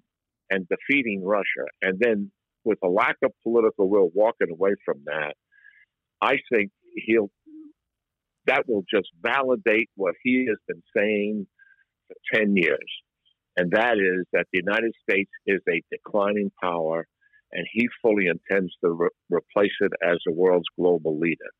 [0.50, 2.30] and defeating Russia, and then
[2.64, 5.34] with a lack of political will walking away from that,
[6.20, 6.70] I think
[7.06, 7.30] he'll
[8.48, 11.46] that will just validate what he has been saying
[12.08, 12.90] for 10 years.
[13.56, 17.06] And that is that the United States is a declining power
[17.52, 21.50] and he fully intends to re- replace it as the world's global leader.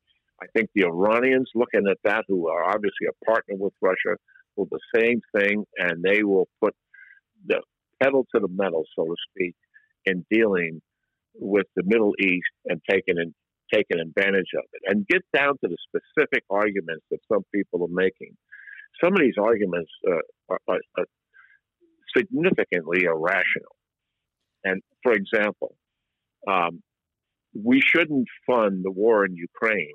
[0.41, 4.15] I think the Iranians, looking at that, who are obviously a partner with Russia,
[4.55, 6.73] will do the same thing, and they will put
[7.45, 7.61] the
[8.01, 9.55] pedal to the metal, so to speak,
[10.05, 10.81] in dealing
[11.35, 13.17] with the Middle East and taking
[13.71, 14.81] in, taking advantage of it.
[14.85, 18.35] And get down to the specific arguments that some people are making.
[19.03, 20.15] Some of these arguments uh,
[20.49, 21.05] are, are, are
[22.15, 23.75] significantly irrational.
[24.63, 25.75] And for example,
[26.47, 26.81] um,
[27.53, 29.93] we shouldn't fund the war in Ukraine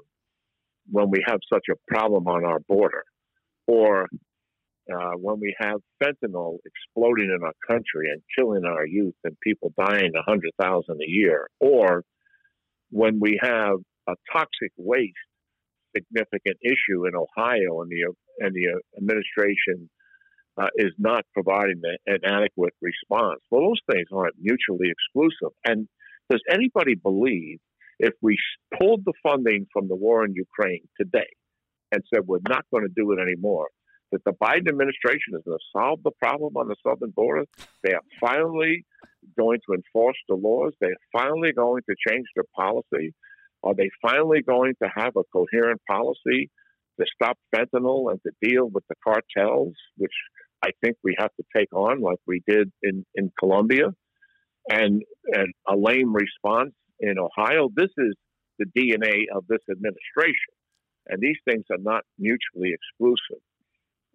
[0.90, 3.04] when we have such a problem on our border,
[3.66, 4.08] or
[4.92, 9.72] uh, when we have fentanyl exploding in our country and killing our youth and people
[9.78, 12.04] dying a hundred thousand a year, or
[12.94, 13.76] when we have
[14.08, 15.14] a toxic waste
[15.96, 19.90] significant issue in Ohio and the and the administration
[20.60, 23.40] uh, is not providing an adequate response.
[23.50, 25.54] Well, those things aren't mutually exclusive.
[25.64, 25.88] And
[26.30, 27.58] does anybody believe
[27.98, 28.36] if we
[28.78, 31.30] pulled the funding from the war in Ukraine today
[31.92, 33.68] and said we're not going to do it anymore,
[34.12, 37.44] that the Biden administration is going to solve the problem on the southern border?
[37.82, 38.84] They are finally
[39.38, 40.72] going to enforce the laws.
[40.80, 43.14] They're finally going to change their policy.
[43.62, 46.50] Are they finally going to have a coherent policy
[47.00, 50.12] to stop fentanyl and to deal with the cartels, which
[50.62, 53.92] I think we have to take on like we did in, in Colombia?
[54.70, 57.68] And, and a lame response in Ohio.
[57.74, 58.14] This is
[58.58, 60.54] the DNA of this administration.
[61.06, 63.42] And these things are not mutually exclusive.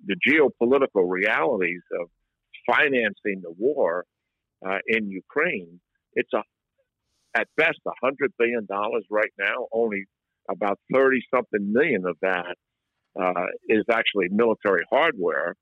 [0.05, 2.09] The geopolitical realities of
[2.65, 4.05] financing the war
[4.65, 5.79] uh, in Ukraine,
[6.13, 6.43] it's a
[7.35, 9.67] at best a hundred billion dollars right now.
[9.71, 10.05] Only
[10.49, 12.55] about thirty something million of that
[13.19, 15.55] uh, is actually military hardware.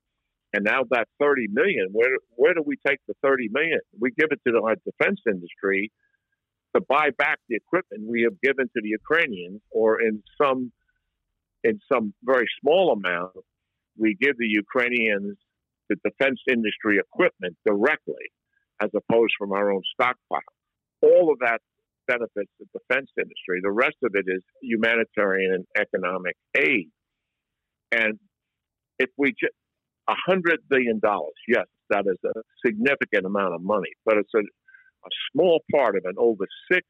[0.54, 3.80] And now that 30 million, where where do we take the 30 million?
[4.00, 5.92] We give it to our defense industry
[6.74, 10.72] to buy back the equipment we have given to the Ukrainians, or in some
[11.64, 13.32] in some very small amount,
[13.96, 15.36] we give the Ukrainians
[15.88, 18.26] the defense industry equipment directly,
[18.82, 20.40] as opposed from our own stockpile.
[21.02, 21.60] All of that
[22.06, 23.60] benefits the defense industry.
[23.62, 26.88] The rest of it is humanitarian and economic aid.
[27.92, 28.18] And
[28.98, 29.54] if we just
[30.08, 34.40] a hundred billion dollars, yes, that is a significant amount of money, but it's a
[35.04, 36.80] a small part of an over $6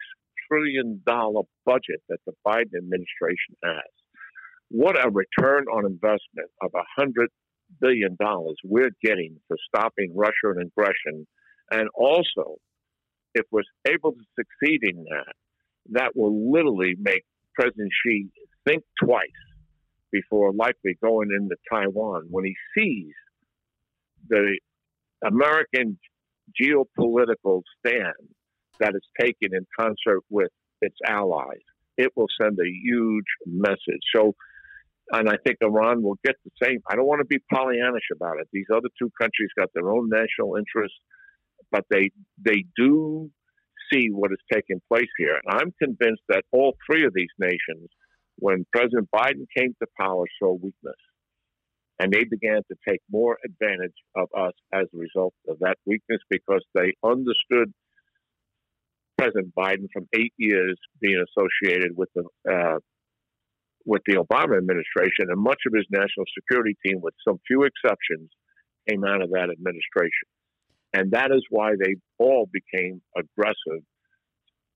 [0.49, 3.91] trillion budget that the Biden administration has.
[4.71, 7.27] What a return on investment of a $100
[7.81, 8.17] billion
[8.65, 11.27] we're getting for stopping Russia and aggression.
[11.71, 12.57] And also,
[13.35, 15.35] if we're able to succeed in that,
[15.91, 18.29] that will literally make President Xi
[18.67, 19.29] think twice
[20.11, 23.13] before likely going into Taiwan when he sees
[24.29, 24.59] the
[25.25, 25.99] American
[26.61, 28.15] geopolitical stand
[28.81, 30.51] that is taken in concert with
[30.81, 31.65] its allies,
[31.97, 34.03] it will send a huge message.
[34.15, 34.35] So,
[35.13, 36.79] and I think Iran will get the same.
[36.89, 38.49] I don't want to be Pollyannish about it.
[38.53, 40.99] These other two countries got their own national interests,
[41.71, 42.11] but they
[42.43, 43.31] they do
[43.93, 45.41] see what is taking place here.
[45.45, 47.89] And I'm convinced that all three of these nations,
[48.37, 50.97] when President Biden came to power, saw weakness.
[52.01, 56.21] And they began to take more advantage of us as a result of that weakness
[56.31, 57.73] because they understood
[59.19, 62.79] President Biden from eight years being associated with the uh,
[63.85, 68.31] with the Obama administration, and much of his national security team, with some few exceptions,
[68.89, 70.29] came out of that administration,
[70.93, 73.83] and that is why they all became aggressive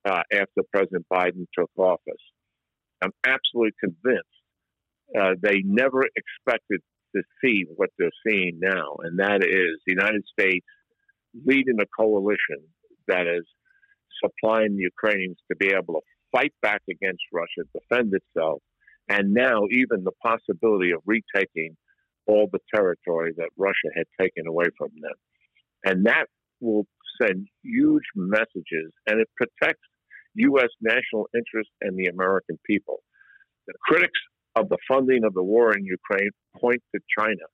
[0.05, 2.23] uh, after President Biden took office.
[3.03, 4.29] I'm absolutely convinced
[5.19, 6.81] uh, they never expected
[7.15, 10.67] to see what they're seeing now, and that is the United States
[11.45, 12.61] leading a coalition
[13.09, 13.45] that is
[14.23, 18.63] supplying the Ukrainians to be able to fight back against Russia, defend itself,
[19.09, 21.77] and now even the possibility of retaking
[22.27, 25.15] all the territory that Russia had taken away from them.
[25.85, 26.27] And that
[26.61, 26.87] will
[27.21, 29.83] send huge messages and it protects
[30.35, 30.69] U.S.
[30.81, 33.01] national interest and the American people.
[33.67, 34.19] The critics
[34.57, 37.47] of the funding of the war in Ukraine point to China.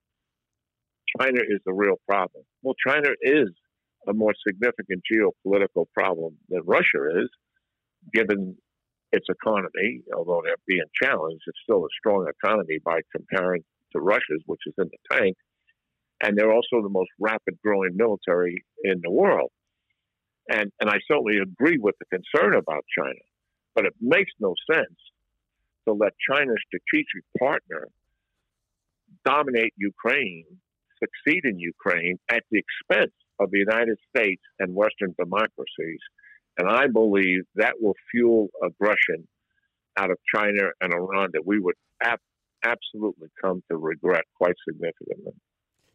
[1.21, 2.45] China is the real problem.
[2.63, 3.49] Well, China is
[4.07, 7.29] a more significant geopolitical problem than Russia is,
[8.13, 8.57] given
[9.13, 10.03] its economy.
[10.15, 13.63] Although they're being challenged, it's still a strong economy by comparing
[13.93, 15.37] to Russia's, which is in the tank.
[16.21, 19.51] And they're also the most rapid growing military in the world.
[20.51, 23.21] And, and I certainly agree with the concern about China,
[23.75, 24.97] but it makes no sense
[25.87, 27.89] to let China's strategic partner
[29.25, 30.45] dominate Ukraine,
[30.99, 36.01] succeed in Ukraine at the expense of the United States and Western democracies.
[36.57, 39.29] And I believe that will fuel aggression
[39.97, 42.21] out of China and Iran that we would ap-
[42.65, 45.35] absolutely come to regret quite significantly.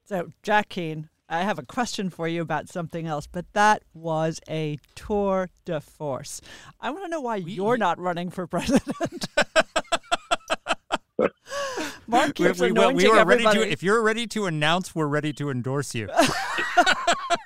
[0.06, 4.42] So, Jack Keane, I have a question for you about something else, but that was
[4.50, 6.42] a tour de force.
[6.82, 9.30] I want to know why you're not running for president.
[12.06, 13.66] Mark keeps we, we, anointing we were ready to.
[13.66, 16.10] If you're ready to announce, we're ready to endorse you.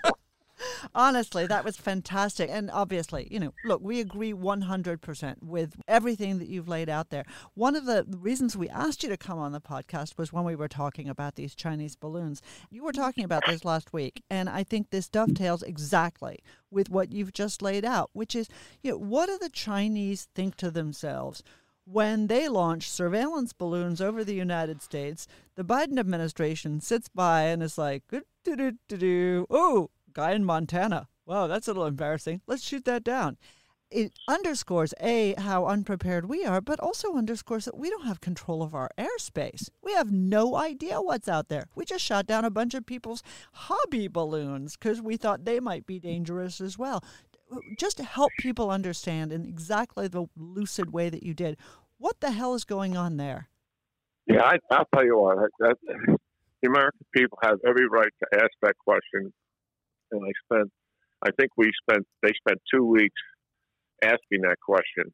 [0.96, 2.50] Honestly, that was fantastic.
[2.52, 7.26] And obviously, you know, look, we agree 100% with everything that you've laid out there.
[7.54, 10.56] One of the reasons we asked you to come on the podcast was when we
[10.56, 12.42] were talking about these Chinese balloons.
[12.70, 16.40] You were talking about this last week, and I think this dovetails exactly
[16.72, 18.48] with what you've just laid out, which is,
[18.82, 21.44] you know, what do the Chinese think to themselves?
[21.90, 27.64] when they launch surveillance balloons over the United States, the Biden administration sits by and
[27.64, 31.08] is like, oh, guy in Montana.
[31.26, 32.42] Wow, that's a little embarrassing.
[32.48, 33.38] Let's shoot that down.
[33.90, 38.62] It underscores A, how unprepared we are, but also underscores that we don't have control
[38.62, 39.70] of our airspace.
[39.82, 41.68] We have no idea what's out there.
[41.76, 45.86] We just shot down a bunch of people's hobby balloons because we thought they might
[45.86, 47.02] be dangerous as well
[47.78, 51.58] just to help people understand in exactly the lucid way that you did,
[51.98, 53.48] what the hell is going on there?
[54.26, 55.38] Yeah, I, will tell you what.
[55.60, 59.32] The American people have every right to ask that question,
[60.12, 60.72] and I spent,
[61.26, 63.22] I think we spent, they spent two weeks
[64.04, 65.14] asking that question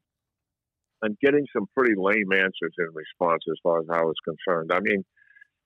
[1.02, 4.70] and getting some pretty lame answers in response as far as I was concerned.
[4.72, 5.04] I mean,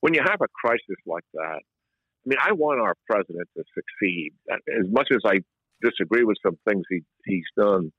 [0.01, 4.33] when you have a crisis like that, I mean, I want our president to succeed.
[4.51, 5.41] As much as I
[5.83, 7.93] disagree with some things he, he's done.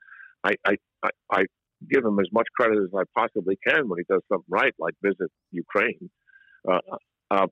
[0.44, 1.44] I, I, I, I
[1.89, 4.94] give him as much credit as I possibly can when he does something right, like
[5.02, 6.10] visit Ukraine.
[6.70, 6.80] Uh,
[7.32, 7.48] uh,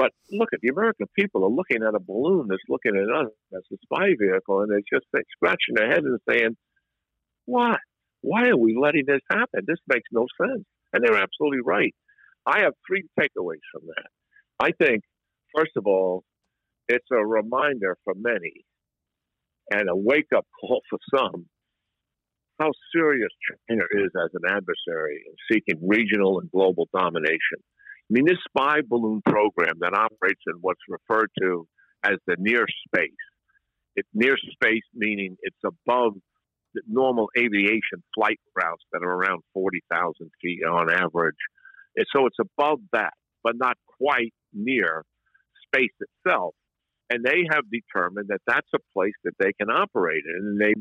[0.00, 3.30] but look at the American people are looking at a balloon that's looking at us
[3.54, 5.04] as a spy vehicle, and they're just
[5.36, 6.56] scratching their heads and saying,
[7.44, 7.76] "Why?
[8.22, 9.66] Why are we letting this happen?
[9.66, 11.94] This makes no sense." And they're absolutely right.
[12.46, 14.08] I have three takeaways from that.
[14.58, 15.02] I think,
[15.54, 16.24] first of all,
[16.88, 18.64] it's a reminder for many
[19.70, 21.44] and a wake up call for some
[22.58, 23.30] how serious
[23.68, 27.60] China is as an adversary in seeking regional and global domination.
[28.10, 31.66] I mean, this spy balloon program that operates in what's referred to
[32.02, 33.10] as the near space.
[33.94, 36.14] It's near space meaning it's above
[36.74, 41.36] the normal aviation flight routes that are around 40,000 feet on average.
[41.96, 45.04] And so it's above that, but not quite near
[45.66, 46.54] space itself
[47.10, 50.72] and they have determined that that's a place that they can operate in, and they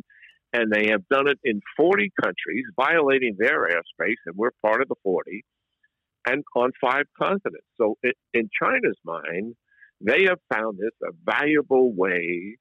[0.51, 4.87] and they have done it in 40 countries, violating their airspace, and we're part of
[4.87, 5.43] the 40,
[6.29, 7.67] and on five continents.
[7.79, 9.55] So, it, in China's mind,
[10.01, 12.57] they have found this a valuable way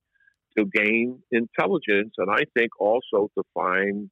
[0.57, 4.11] to gain intelligence, and I think also to find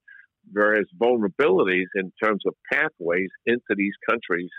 [0.52, 4.50] various vulnerabilities in terms of pathways into these countries,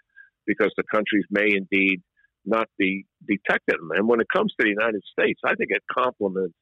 [0.46, 2.02] because the countries may indeed
[2.46, 3.78] not be detected.
[3.96, 6.56] And when it comes to the United States, I think it complements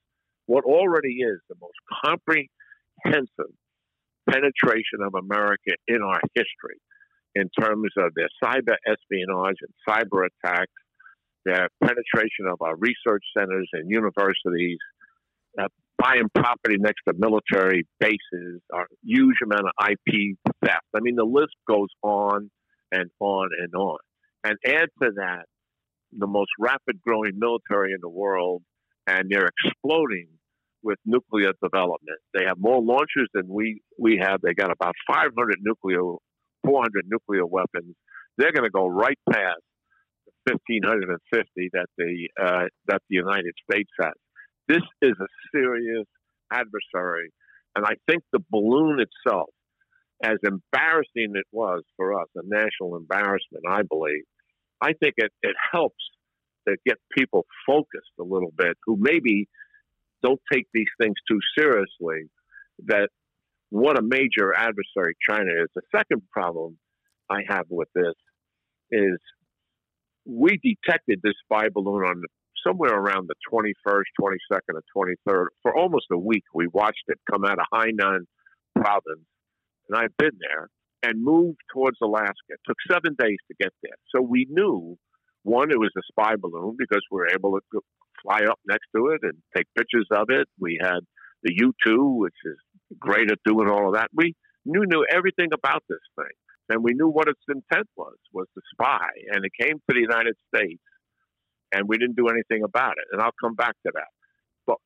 [0.46, 3.54] what already is the most comprehensive
[4.30, 6.78] penetration of America in our history
[7.36, 10.72] in terms of their cyber espionage and cyber attacks,
[11.46, 14.80] their penetration of our research centers and universities,
[15.60, 15.68] uh,
[15.98, 20.86] buying property next to military bases, our huge amount of IP theft.
[20.96, 22.50] I mean, the list goes on
[22.92, 23.98] and on and on.
[24.44, 25.46] And add to that
[26.18, 28.64] the most rapid growing military in the world,
[29.08, 30.28] and they're exploding
[30.84, 32.20] with nuclear development.
[32.34, 34.40] They have more launchers than we, we have.
[34.42, 36.02] They got about 500 nuclear,
[36.66, 37.96] 400 nuclear weapons.
[38.38, 39.62] They're going to go right past
[40.46, 44.14] the 1,550 that the, uh, that the United States has.
[44.68, 46.06] This is a serious
[46.52, 47.32] adversary.
[47.76, 49.50] And I think the balloon itself,
[50.24, 54.24] as embarrassing it was for us, a national embarrassment, I believe,
[54.82, 56.04] I think it, it helps
[56.68, 59.48] to get people focused a little bit who maybe
[60.24, 62.30] don't take these things too seriously
[62.88, 63.10] that
[63.76, 65.68] what a major adversary China is.
[65.76, 66.78] The second problem
[67.30, 68.16] I have with this
[68.90, 69.18] is
[70.26, 72.22] we detected this spy balloon on
[72.66, 75.46] somewhere around the 21st, 22nd, or 23rd.
[75.62, 78.22] For almost a week, we watched it come out of Hainan
[78.76, 79.28] province,
[79.90, 80.70] and I've been there
[81.04, 82.32] and moved towards Alaska.
[82.50, 83.98] It took seven days to get there.
[84.16, 84.98] So we knew,
[85.44, 87.82] one, it was a spy balloon because we were able to
[88.24, 90.48] fly up next to it and take pictures of it.
[90.60, 91.02] We had
[91.44, 92.58] the U 2, which is
[93.00, 94.10] great at doing all of that.
[94.14, 96.34] We knew, knew everything about this thing.
[96.70, 99.08] And we knew what its intent was, was to spy.
[99.32, 100.82] And it came to the United States,
[101.72, 103.06] and we didn't do anything about it.
[103.12, 104.08] And I'll come back to that.
[104.66, 104.78] But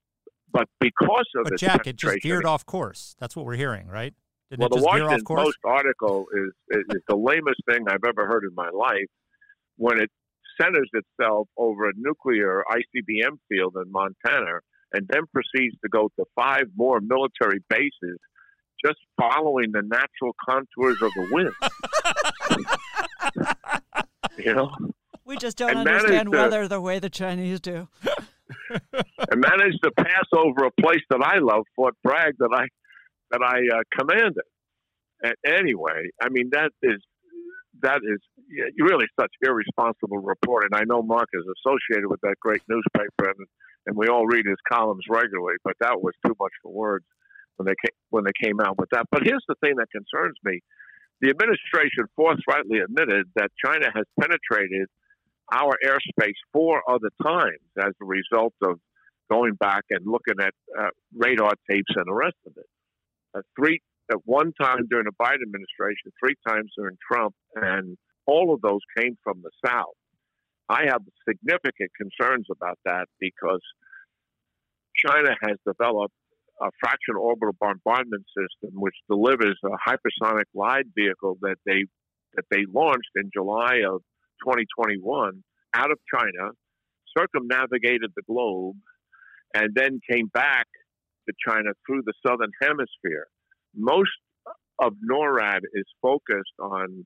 [0.51, 3.15] but because of But Jack, it just veered off course.
[3.19, 4.13] That's what we're hearing, right?
[4.49, 5.23] Didn't well, the Washington?
[5.23, 9.07] Post article is, is is the lamest thing I've ever heard in my life.
[9.77, 10.09] When it
[10.59, 14.59] centers itself over a nuclear ICBM field in Montana,
[14.93, 18.19] and then proceeds to go to five more military bases,
[18.83, 21.53] just following the natural contours of the wind.
[24.37, 24.71] you know,
[25.25, 27.87] We just don't And understand weather the way the Chinese do.
[28.71, 32.65] and managed to pass over a place that I love, Fort Bragg, that I
[33.31, 34.43] that I uh, commanded.
[35.21, 36.99] And anyway, I mean that is
[37.81, 38.19] that is
[38.79, 40.69] really such irresponsible reporting.
[40.73, 43.47] I know Marc is associated with that great newspaper, and
[43.89, 45.55] and we all read his columns regularly.
[45.63, 47.05] But that was too much for words
[47.57, 49.05] when they came, when they came out with that.
[49.11, 50.61] But here's the thing that concerns me:
[51.21, 54.87] the administration forthrightly admitted that China has penetrated
[55.51, 58.79] our airspace four other times as a result of
[59.31, 62.69] going back and looking at uh, radar tapes and the rest of it.
[63.35, 63.81] Uh, three
[64.11, 68.81] at one time during the Biden administration, three times during Trump, and all of those
[68.97, 69.97] came from the South.
[70.69, 73.61] I have significant concerns about that because
[74.95, 76.13] China has developed
[76.61, 81.85] a fractional orbital bombardment system which delivers a hypersonic glide vehicle that they
[82.35, 84.01] that they launched in July of
[84.45, 85.43] 2021
[85.73, 86.51] out of China,
[87.17, 88.75] circumnavigated the globe,
[89.55, 90.67] and then came back
[91.27, 93.27] to China through the southern hemisphere.
[93.75, 94.11] Most
[94.79, 97.05] of NORAD is focused on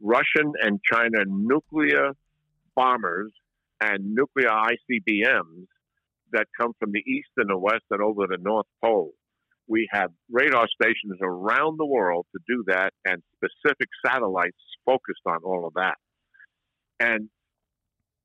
[0.00, 2.12] Russian and China nuclear
[2.74, 3.32] bombers
[3.80, 5.66] and nuclear ICBMs
[6.32, 9.12] that come from the east and the west and over the North Pole.
[9.66, 15.38] We have radar stations around the world to do that and specific satellites focused on
[15.44, 15.94] all of that.
[17.00, 17.28] And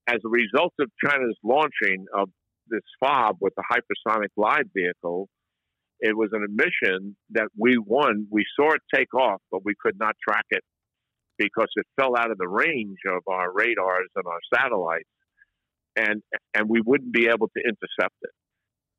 [0.07, 2.29] as a result of China's launching of
[2.67, 5.29] this FOB with the hypersonic glide vehicle,
[5.99, 8.27] it was an admission that we won.
[8.31, 10.63] We saw it take off, but we could not track it
[11.39, 15.09] because it fell out of the range of our radars and our satellites,
[15.95, 16.21] and
[16.53, 18.31] and we wouldn't be able to intercept it.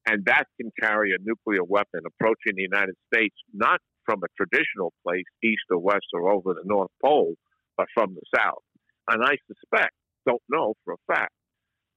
[0.06, 4.92] And that can carry a nuclear weapon approaching the United States, not from a traditional
[5.06, 7.34] place, east or west or over the North Pole,
[7.76, 8.64] but from the south.
[9.08, 9.92] And I suspect,
[10.26, 11.32] don't know for a fact,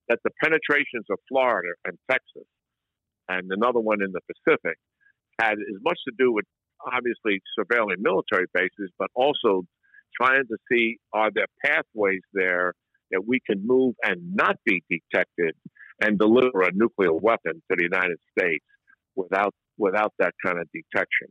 [0.10, 2.46] that the penetrations of Florida and Texas
[3.30, 4.78] and another one in the Pacific
[5.40, 6.46] had as much to do with
[6.86, 9.64] obviously surveilling military bases, but also
[10.20, 12.74] trying to see are there pathways there
[13.12, 15.56] that we can move and not be detected
[16.02, 18.66] and deliver a nuclear weapon to the United States
[19.16, 21.28] without without that kind of detection.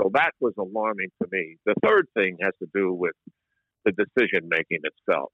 [0.00, 1.56] So that was alarming to me.
[1.64, 3.14] The third thing has to do with
[3.84, 5.32] the decision making itself.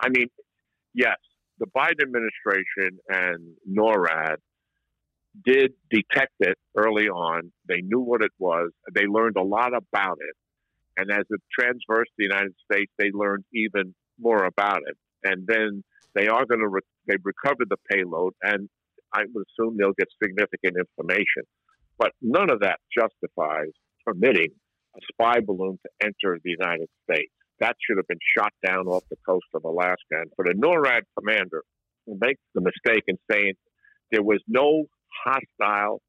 [0.00, 0.28] I mean,
[0.94, 1.16] yes,
[1.58, 4.36] the Biden administration and NORAD
[5.44, 7.52] did detect it early on.
[7.68, 8.70] They knew what it was.
[8.94, 10.36] They learned a lot about it.
[10.98, 14.96] And as it transversed the United States, they learned even more about it.
[15.22, 15.84] And then
[16.14, 18.68] they are going to, re- they've recovered the payload, and
[19.14, 21.44] I would assume they'll get significant information.
[21.98, 23.70] But none of that justifies
[24.04, 24.50] permitting
[24.96, 27.32] a spy balloon to enter the United States.
[27.60, 29.96] That should have been shot down off the coast of Alaska.
[30.10, 31.62] And for the NORAD commander
[32.06, 33.54] who makes the mistake in saying
[34.10, 34.84] there was no
[35.24, 36.00] hostile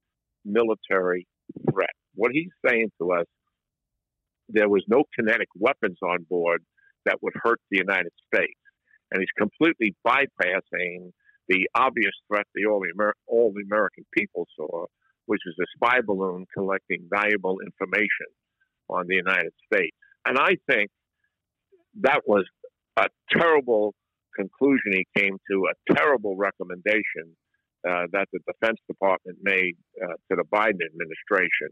[0.46, 1.28] military
[1.72, 3.26] threat, what he's saying to us,
[4.50, 6.64] there was no kinetic weapons on board
[7.06, 8.60] that would hurt the United States.
[9.12, 11.12] And he's completely bypassing
[11.48, 14.86] the obvious threat the all, Amer- all the American people saw,
[15.26, 18.30] which was a spy balloon collecting valuable information
[18.90, 19.96] on the United States.
[20.26, 20.90] And I think
[22.02, 22.46] that was
[22.98, 23.94] a terrible
[24.36, 27.36] conclusion he came to, a terrible recommendation
[27.88, 31.70] uh, that the Defense Department made uh, to the Biden administration.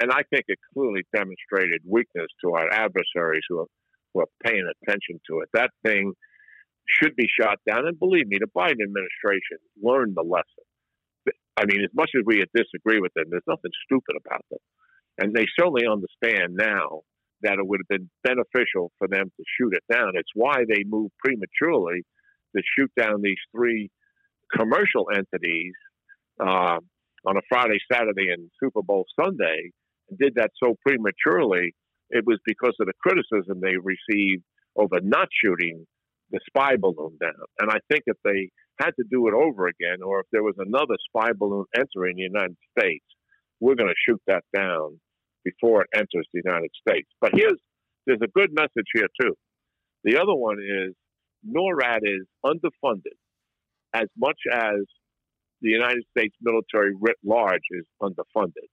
[0.00, 3.70] And I think it clearly demonstrated weakness to our adversaries who are,
[4.12, 5.48] who are paying attention to it.
[5.54, 6.12] That thing
[6.88, 7.86] should be shot down.
[7.86, 10.64] And believe me, the Biden administration learned the lesson.
[11.56, 14.60] I mean, as much as we disagree with them, there's nothing stupid about them.
[15.18, 17.00] And they certainly understand now
[17.42, 20.12] that it would have been beneficial for them to shoot it down.
[20.14, 22.04] It's why they moved prematurely
[22.54, 23.90] to shoot down these three
[24.54, 25.72] commercial entities
[26.40, 26.78] uh,
[27.26, 29.72] on a Friday, Saturday, and Super Bowl Sunday,
[30.18, 31.74] did that so prematurely.
[32.10, 34.42] It was because of the criticism they received
[34.76, 35.86] over not shooting
[36.30, 37.32] the spy balloon down.
[37.58, 38.50] And I think if they
[38.80, 42.22] had to do it over again, or if there was another spy balloon entering the
[42.22, 43.04] United States,
[43.60, 45.00] we're going to shoot that down
[45.44, 47.08] before it enters the United States.
[47.20, 47.58] But here's
[48.06, 49.34] there's a good message here too.
[50.04, 50.94] The other one is
[51.48, 53.18] NORAD is underfunded
[53.94, 54.82] as much as
[55.62, 58.68] the United States military writ large is underfunded.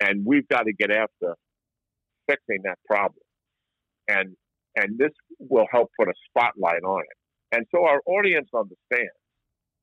[0.00, 1.36] And we've got to get after
[2.28, 3.22] fixing that problem.
[4.08, 4.36] And
[4.76, 7.56] and this will help put a spotlight on it.
[7.56, 9.18] And so our audience understands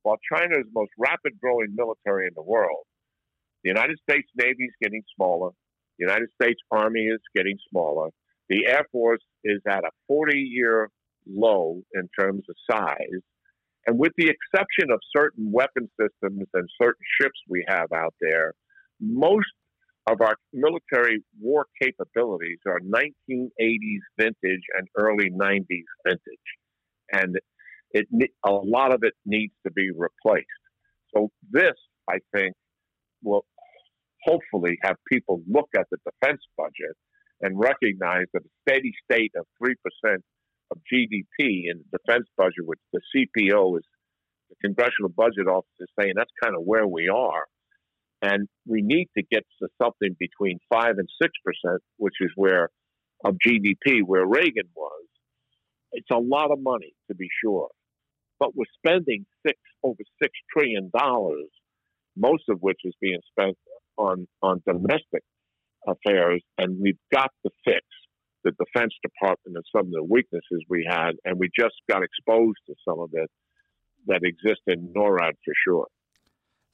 [0.04, 2.86] while China is the most rapid growing military in the world,
[3.64, 5.50] the United States Navy is getting smaller,
[6.00, 8.10] the United States Army is getting smaller,
[8.48, 10.90] the Air Force is at a 40 year
[11.28, 13.22] low in terms of size.
[13.86, 18.54] And with the exception of certain weapon systems and certain ships we have out there,
[19.02, 19.48] most
[20.10, 25.66] of our military war capabilities are 1980s vintage and early 90s
[26.06, 26.48] vintage.
[27.12, 27.38] And
[27.92, 28.08] it,
[28.46, 30.48] a lot of it needs to be replaced.
[31.14, 31.74] So this,
[32.10, 32.54] I think,
[33.24, 33.46] will
[34.24, 36.96] hopefully have people look at the defense budget
[37.42, 39.74] and recognize that a steady state of 3%
[40.72, 43.84] of GDP in the defense budget, which the CBO is
[44.50, 47.44] the Congressional Budget Office is saying that's kind of where we are.
[48.22, 52.70] And we need to get to something between 5 and 6%, which is where
[53.24, 55.06] of GDP, where Reagan was.
[55.92, 57.70] It's a lot of money, to be sure.
[58.40, 61.50] But we're spending six over six trillion dollars,
[62.16, 63.58] most of which is being spent
[63.98, 65.24] on on domestic
[65.88, 67.82] affairs, and we've got to fix
[68.44, 72.60] the Defense Department and some of the weaknesses we had, and we just got exposed
[72.68, 73.30] to some of it
[74.08, 75.88] that exists in NORAD for sure.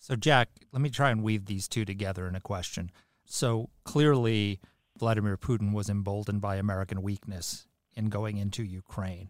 [0.03, 2.91] So, Jack, let me try and weave these two together in a question.
[3.23, 4.59] So, clearly,
[4.99, 9.29] Vladimir Putin was emboldened by American weakness in going into Ukraine.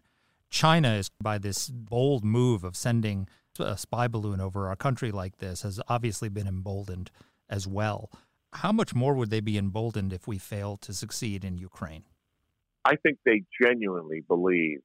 [0.50, 3.28] China is, by this bold move of sending
[3.60, 7.12] a spy balloon over our country like this, has obviously been emboldened
[7.48, 8.10] as well.
[8.54, 12.02] How much more would they be emboldened if we fail to succeed in Ukraine?
[12.84, 14.80] I think they genuinely believe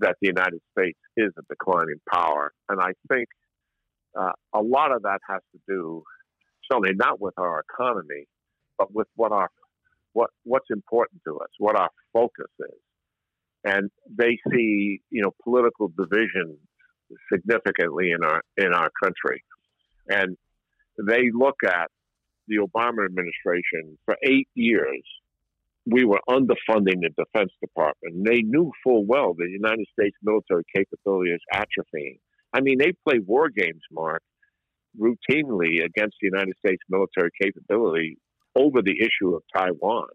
[0.00, 2.52] that the United States is a declining power.
[2.68, 3.28] And I think
[4.18, 6.02] uh, a lot of that has to do,
[6.70, 8.26] certainly not with our economy,
[8.78, 9.48] but with what our
[10.12, 12.80] what what's important to us, what our focus is
[13.64, 16.56] and they see you know political division
[17.32, 19.42] significantly in our in our country,
[20.08, 20.36] and
[21.06, 21.90] they look at
[22.48, 25.02] the Obama administration for eight years.
[25.86, 28.24] We were underfunding the Defense Department.
[28.24, 32.18] They knew full well the United States military capability is atrophying.
[32.52, 34.22] I mean, they play war games, Marc,
[34.98, 38.18] routinely against the United States military capability
[38.56, 40.08] over the issue of Taiwan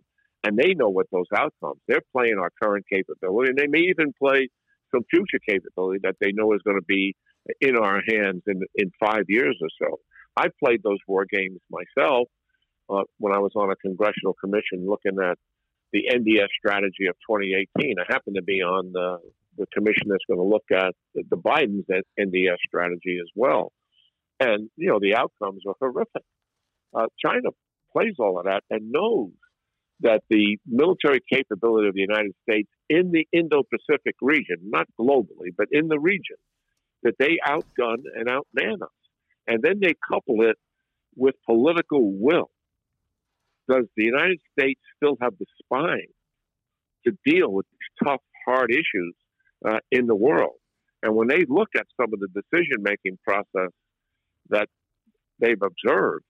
[0.46, 1.82] and they know what those outcomes.
[1.88, 4.50] They're playing our current capability, and they may even play
[4.94, 7.16] some future capability that they know is going to be
[7.62, 10.00] in our hands in in five years or so.
[10.38, 12.28] I played those war games myself
[12.90, 15.38] uh, when I was on a congressional commission looking at
[15.92, 17.96] the NDS strategy of 2018.
[17.98, 19.18] I happened to be on the,
[19.58, 21.86] the commission that's going to look at the, the Biden's
[22.20, 23.72] NDS strategy as well.
[24.40, 26.24] And, you know, the outcomes are horrific.
[26.94, 27.50] Uh, China
[27.92, 29.32] plays all of that and knows
[30.02, 35.52] that the military capability of the United States in the Indo Pacific region, not globally,
[35.58, 36.36] but in the region,
[37.04, 38.90] that they outgun and outman us.
[39.48, 40.58] And then they couple it
[41.16, 42.50] with political will.
[43.70, 46.12] Does the United States still have the spine
[47.06, 49.16] to deal with these tough, hard issues
[49.68, 50.56] uh, in the world?
[51.04, 53.72] And when they look at some of the decision making process
[54.50, 54.68] that
[55.40, 56.24] they've observed,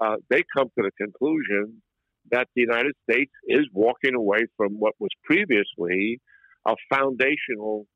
[0.00, 1.82] uh, they come to the conclusion
[2.30, 6.20] that the United States is walking away from what was previously
[6.66, 7.86] a foundational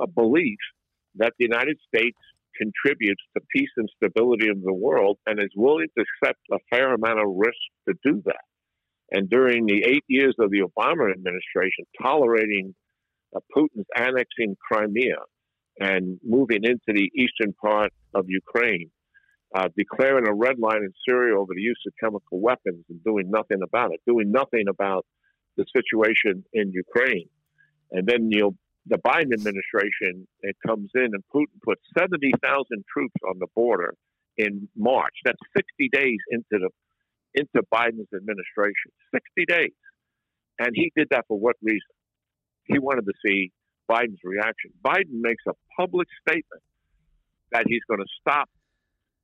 [0.00, 0.58] a belief
[1.16, 2.16] that the United States
[2.56, 6.94] contributes to peace and stability of the world and is willing to accept a fair
[6.94, 8.44] amount of risk to do that.
[9.10, 12.81] And during the eight years of the Obama administration, tolerating uh,
[13.56, 15.18] Putin's annexing Crimea
[15.78, 18.90] and moving into the eastern part of Ukraine,
[19.54, 23.30] uh, declaring a red line in Syria over the use of chemical weapons and doing
[23.30, 25.06] nothing about it, doing nothing about
[25.56, 27.28] the situation in Ukraine.
[27.90, 28.54] And then you know,
[28.86, 32.34] the Biden administration it comes in and Putin puts 70,000
[32.92, 33.94] troops on the border
[34.36, 35.14] in March.
[35.24, 36.68] That's 60 days into the
[37.34, 38.92] into Biden's administration.
[39.14, 39.72] 60 days.
[40.58, 41.80] And he did that for what reason?
[42.64, 43.52] He wanted to see
[43.90, 44.70] Biden's reaction.
[44.84, 46.62] Biden makes a public statement
[47.52, 48.48] that he's going to stop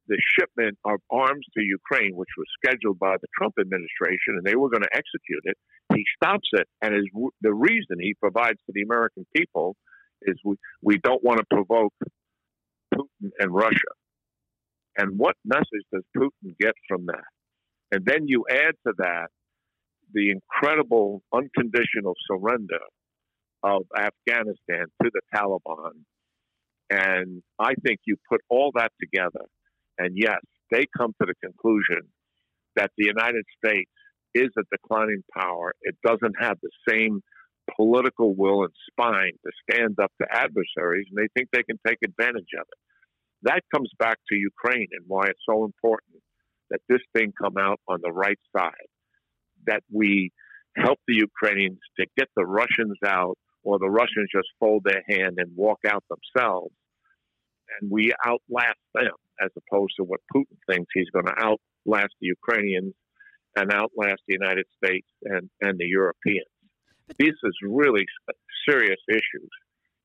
[0.08, 4.56] the shipment of arms to Ukraine, which was scheduled by the Trump administration, and they
[4.56, 5.56] were going to execute it.
[5.94, 7.08] He stops it, and is
[7.42, 9.76] the reason he provides to the American people
[10.22, 11.92] is we, we don't want to provoke
[12.94, 13.92] Putin and Russia.
[14.96, 17.24] And what message does Putin get from that?
[17.92, 19.28] And then you add to that
[20.12, 22.80] the incredible unconditional surrender
[23.62, 25.92] of Afghanistan to the Taliban
[26.90, 29.44] And I think you put all that together,
[29.98, 30.40] and yes,
[30.70, 32.08] they come to the conclusion
[32.76, 33.90] that the United States
[34.34, 35.74] is a declining power.
[35.82, 37.20] It doesn't have the same
[37.76, 41.98] political will and spine to stand up to adversaries, and they think they can take
[42.04, 42.80] advantage of it.
[43.42, 46.22] That comes back to Ukraine and why it's so important
[46.70, 48.88] that this thing come out on the right side,
[49.66, 50.30] that we
[50.76, 55.38] help the Ukrainians to get the Russians out, or the Russians just fold their hand
[55.38, 56.74] and walk out themselves,
[57.80, 62.28] and we outlast them, as opposed to what Putin thinks he's going to outlast the
[62.28, 62.94] Ukrainians
[63.56, 66.46] and outlast the United States and, and the Europeans.
[67.18, 68.04] This is really
[68.68, 69.50] serious issues.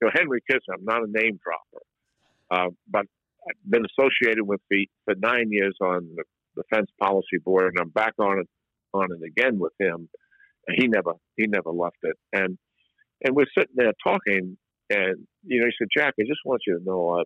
[0.01, 1.86] You know, Henry Kissinger, I'm not a name dropper,
[2.51, 3.06] uh, but
[3.47, 6.24] I've been associated with the for nine years on the
[6.56, 8.47] Defense Policy Board, and I'm back on it
[8.93, 10.10] on it again with him.
[10.76, 12.58] He never he never left it, and
[13.24, 14.57] and we're sitting there talking,
[14.89, 17.21] and you know, he said, Jack, I just want you to know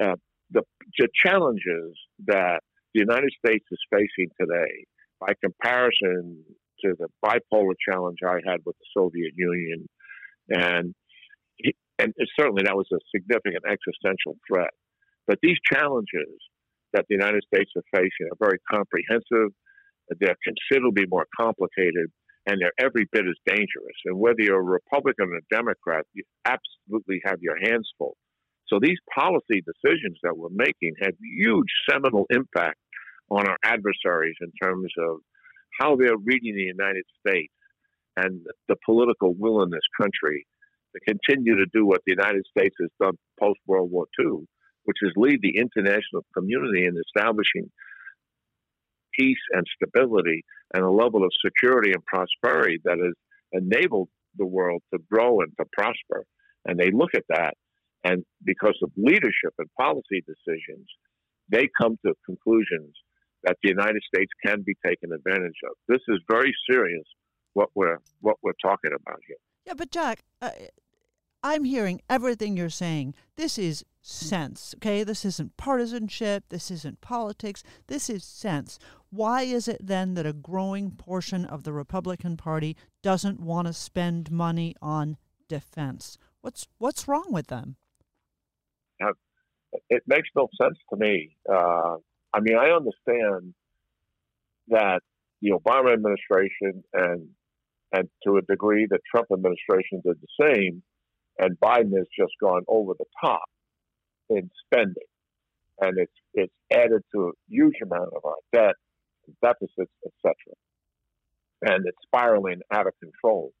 [0.00, 0.16] uh, uh,
[0.50, 0.62] the
[0.98, 1.96] the challenges
[2.26, 2.60] that
[2.94, 4.86] the United States is facing today,
[5.20, 6.44] by comparison
[6.82, 9.88] to the bipolar challenge I had with the Soviet Union,
[10.48, 10.94] and
[11.98, 14.70] and certainly that was a significant existential threat.
[15.26, 16.38] But these challenges
[16.92, 19.52] that the United States are facing are very comprehensive.
[20.20, 22.10] They're considerably more complicated,
[22.48, 23.98] and they're every bit as dangerous.
[24.06, 28.16] And whether you're a Republican or a Democrat, you absolutely have your hands full.
[28.68, 32.78] So these policy decisions that we're making have huge seminal impact
[33.30, 35.18] on our adversaries in terms of
[35.78, 37.52] how they're reading the United States
[38.16, 40.46] and the political will in this country
[40.94, 44.46] to continue to do what the United States has done post World War II,
[44.84, 47.70] which is lead the international community in establishing
[49.18, 50.44] peace and stability
[50.74, 53.14] and a level of security and prosperity that has
[53.52, 56.24] enabled the world to grow and to prosper.
[56.64, 57.54] And they look at that,
[58.04, 60.86] and because of leadership and policy decisions,
[61.50, 62.94] they come to conclusions
[63.44, 65.76] that the United States can be taken advantage of.
[65.88, 67.04] This is very serious
[67.54, 69.36] what we're what we're talking about here.
[69.66, 70.50] Yeah, but Jack, uh,
[71.42, 73.14] I'm hearing everything you're saying.
[73.36, 75.04] This is sense, okay?
[75.04, 76.44] This isn't partisanship.
[76.48, 77.62] This isn't politics.
[77.86, 78.78] This is sense.
[79.10, 83.72] Why is it then that a growing portion of the Republican Party doesn't want to
[83.72, 85.16] spend money on
[85.48, 86.18] defense?
[86.40, 87.76] What's what's wrong with them?
[89.90, 91.36] It makes no sense to me.
[91.50, 91.96] Uh,
[92.32, 93.54] I mean, I understand
[94.68, 95.00] that
[95.42, 97.28] the Obama administration and
[97.92, 100.82] and to a degree the Trump administration did the same,
[101.38, 103.44] and Biden has just gone over the top
[104.30, 105.08] in spending,
[105.80, 108.74] and it's it's added to a huge amount of our debt,
[109.42, 110.34] deficits, etc.
[111.62, 113.52] And it's spiraling out of control,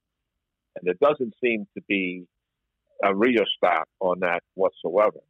[0.76, 2.26] and there doesn't seem to be
[3.02, 5.20] a rheostat on that whatsoever.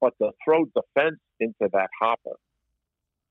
[0.00, 2.36] But to throw defense into that hopper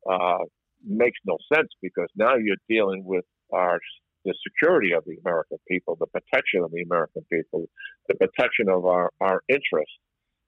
[0.10, 0.46] uh,
[0.86, 3.80] makes no sense because now you're dealing with our
[4.24, 7.66] the security of the American people, the protection of the American people,
[8.08, 9.98] the protection of our, our interests.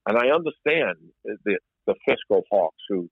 [0.08, 3.10] And I understand the, the fiscal hawks who,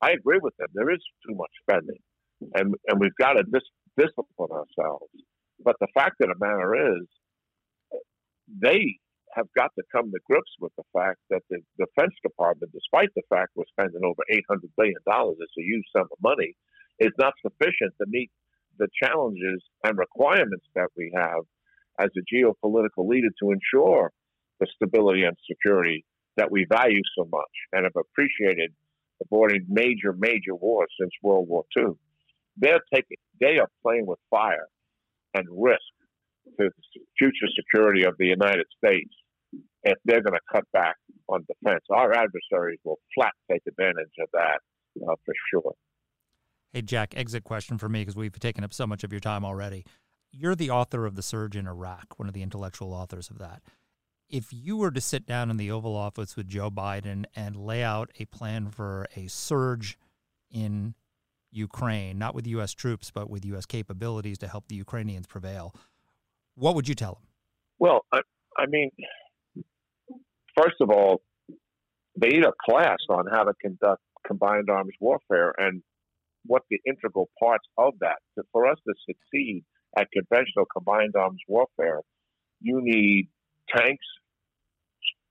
[0.00, 0.68] I agree with them.
[0.72, 2.00] There is too much spending,
[2.54, 5.12] and, and we've got to dis- discipline ourselves.
[5.62, 7.06] But the fact of the matter is,
[8.48, 8.96] they
[9.34, 13.22] have got to come to grips with the fact that the Defense Department, despite the
[13.28, 16.54] fact we're spending over $800 billion, it's a huge sum of money,
[16.98, 18.30] is not sufficient to meet
[18.78, 21.42] the challenges and requirements that we have
[22.00, 24.10] as a geopolitical leader to ensure
[24.60, 26.04] the stability and security
[26.36, 28.72] that we value so much and have appreciated
[29.22, 31.92] avoiding major, major wars since World War II.
[32.56, 34.66] They're taking, they are playing with fire
[35.34, 35.80] and risk
[36.58, 39.12] to the future security of the United States
[39.82, 40.96] if they're going to cut back
[41.28, 41.84] on defense.
[41.90, 44.60] Our adversaries will flat take advantage of that
[45.02, 45.72] uh, for sure.
[46.72, 49.44] Hey, Jack, exit question for me because we've taken up so much of your time
[49.44, 49.84] already.
[50.32, 53.62] You're the author of The Surge in Iraq, one of the intellectual authors of that.
[54.30, 57.82] If you were to sit down in the Oval Office with Joe Biden and lay
[57.82, 59.98] out a plan for a surge
[60.50, 60.94] in
[61.50, 62.72] Ukraine, not with U.S.
[62.72, 63.66] troops, but with U.S.
[63.66, 65.74] capabilities to help the Ukrainians prevail,
[66.54, 67.26] what would you tell him?
[67.80, 68.20] Well, I,
[68.56, 68.90] I mean,
[70.56, 71.22] first of all,
[72.16, 75.82] they need a class on how to conduct combined arms warfare and
[76.46, 78.18] what the integral parts of that.
[78.36, 79.64] So for us to succeed
[79.98, 82.00] at conventional combined arms warfare,
[82.60, 83.28] you need
[83.74, 84.04] tanks,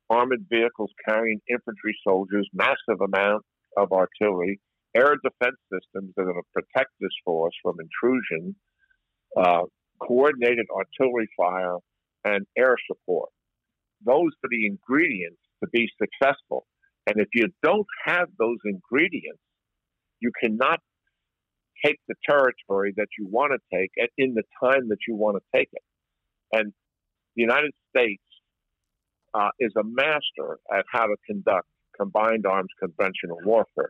[0.10, 3.44] armored vehicles carrying infantry soldiers, massive amount
[3.78, 4.60] of artillery,
[4.96, 8.56] air defense systems that are going to protect this force from intrusion,
[9.38, 9.62] uh,
[10.02, 11.78] coordinated artillery fire,
[12.26, 13.30] and air support.
[14.06, 16.66] Those are the ingredients to be successful.
[17.08, 19.42] And if you don't have those ingredients,
[20.20, 20.80] you cannot
[21.86, 25.58] take the territory that you want to take in the time that you want to
[25.58, 25.84] take it.
[26.52, 26.74] And
[27.36, 28.22] the United States
[29.34, 31.68] uh, is a master at how to conduct
[31.98, 33.90] combined arms conventional warfare.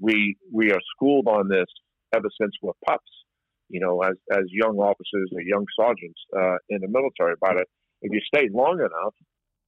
[0.00, 1.66] We we are schooled on this
[2.14, 3.10] ever since we're pups,
[3.68, 7.34] you know, as as young officers or young sergeants uh, in the military.
[7.40, 7.56] But
[8.02, 9.14] if you stay long enough,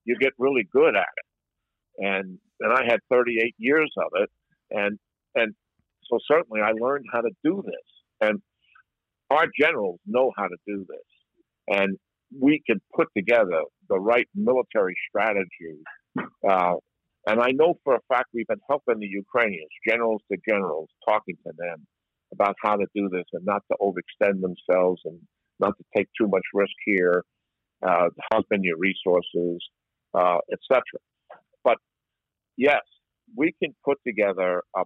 [0.05, 2.05] you get really good at it.
[2.05, 4.31] And and I had 38 years of it,
[4.71, 4.99] and
[5.35, 5.55] and
[6.11, 8.29] so certainly I learned how to do this.
[8.29, 8.41] And
[9.31, 11.99] our generals know how to do this, and
[12.39, 15.79] we can put together the right military strategy.
[16.49, 16.75] Uh,
[17.27, 21.37] and I know for a fact we've been helping the Ukrainians, generals to generals, talking
[21.47, 21.87] to them
[22.33, 25.19] about how to do this and not to overextend themselves and
[25.59, 27.25] not to take too much risk here,
[27.87, 29.63] uh, husband your resources,
[30.15, 30.83] uh, etc.
[31.65, 31.79] But
[32.57, 32.83] yes,
[33.37, 34.83] we can put together a,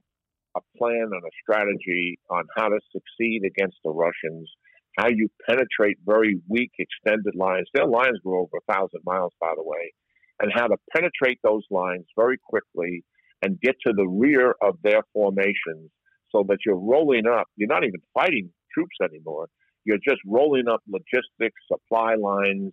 [0.56, 4.50] a plan and a strategy on how to succeed against the Russians,
[4.96, 7.68] how you penetrate very weak extended lines.
[7.74, 9.92] Their lines go over a thousand miles, by the way,
[10.40, 13.04] and how to penetrate those lines very quickly
[13.42, 15.90] and get to the rear of their formations
[16.30, 17.46] so that you're rolling up.
[17.56, 19.48] You're not even fighting troops anymore.
[19.84, 22.72] You're just rolling up logistics, supply lines,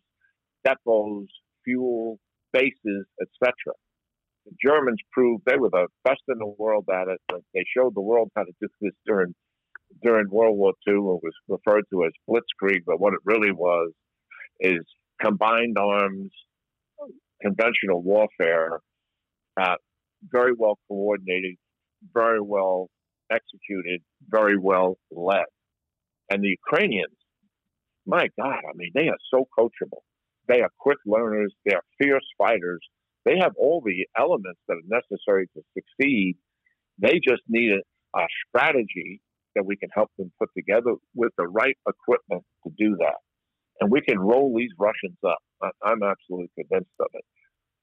[0.65, 1.28] depots,
[1.65, 2.19] fuel,
[2.53, 3.53] bases, etc.
[4.45, 7.19] The Germans proved they were the best in the world at it.
[7.53, 9.36] They showed the world how to do this during
[10.02, 10.96] during World War II.
[10.96, 13.92] It was referred to as Blitzkrieg, but what it really was
[14.60, 14.82] is
[15.20, 16.32] combined arms,
[17.42, 18.80] conventional warfare,
[19.60, 19.76] uh,
[20.24, 21.56] very well coordinated,
[22.14, 22.89] very well
[23.32, 25.46] executed, very well led.
[26.30, 27.16] And the Ukrainians,
[28.06, 30.02] my God, I mean, they are so coachable.
[30.48, 31.54] They are quick learners.
[31.66, 32.82] They are fierce fighters.
[33.26, 36.38] They have all the elements that are necessary to succeed.
[36.98, 39.22] They just need a, a strategy
[39.56, 43.18] that we can help them put together with the right equipment to do that.
[43.80, 45.39] And we can roll these Russians up.
[45.62, 47.26] I, am absolutely convinced of it.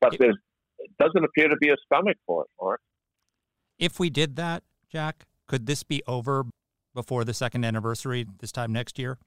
[0.00, 0.36] But there's,
[0.78, 2.80] it doesn't appear to be a stomach for it, Marc.
[3.78, 6.46] If we did that, Jack, could this be over
[6.94, 9.18] before the second anniversary this time next year?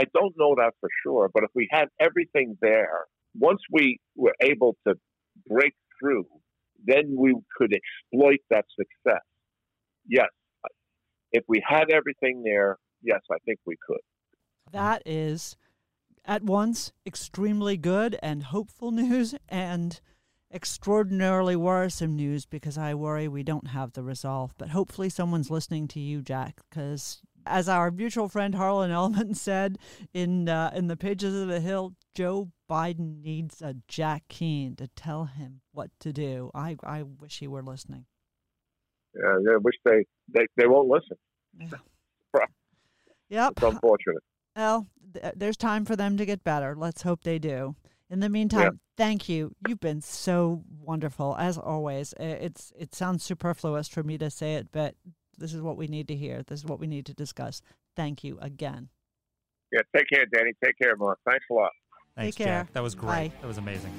[0.00, 3.04] I don't know that for sure, but if we had everything there,
[3.38, 4.94] once we were able to
[5.46, 6.26] break through,
[6.84, 9.22] then we could exploit that success.
[10.08, 10.28] Yes,
[11.32, 14.00] if we had everything there, yes, I think we could.
[14.72, 15.56] That is
[16.24, 20.00] at once extremely good and hopeful news and
[20.52, 24.54] extraordinarily worrisome news because I worry we don't have the resolve.
[24.58, 29.78] But hopefully, someone's listening to you, Jack, because as our mutual friend Harlan Ullman said
[30.12, 34.88] in uh, in the pages of the Hill, Joe Biden needs a Jack Keane to
[34.88, 36.50] tell him what to do.
[36.54, 38.06] I I wish he were listening.
[39.14, 41.16] Yeah, I wish they they, they won't listen.
[41.58, 41.78] Yeah.
[43.28, 43.52] yep.
[43.56, 44.22] It's unfortunate.
[44.56, 46.74] Well, th- there's time for them to get better.
[46.76, 47.74] Let's hope they do.
[48.10, 49.54] In the meantime, thank you.
[49.68, 52.12] You've been so wonderful as always.
[52.18, 54.96] It's it sounds superfluous for me to say it, but
[55.38, 56.42] this is what we need to hear.
[56.42, 57.62] This is what we need to discuss.
[57.94, 58.88] Thank you again.
[59.72, 60.50] Yeah, take care, Dany.
[60.64, 61.18] Take care, Marc.
[61.24, 61.70] Thanks a lot.
[62.16, 62.62] Thanks, Take care.
[62.64, 62.72] Jack.
[62.72, 63.30] That was great.
[63.30, 63.32] Bye.
[63.40, 63.92] That was amazing.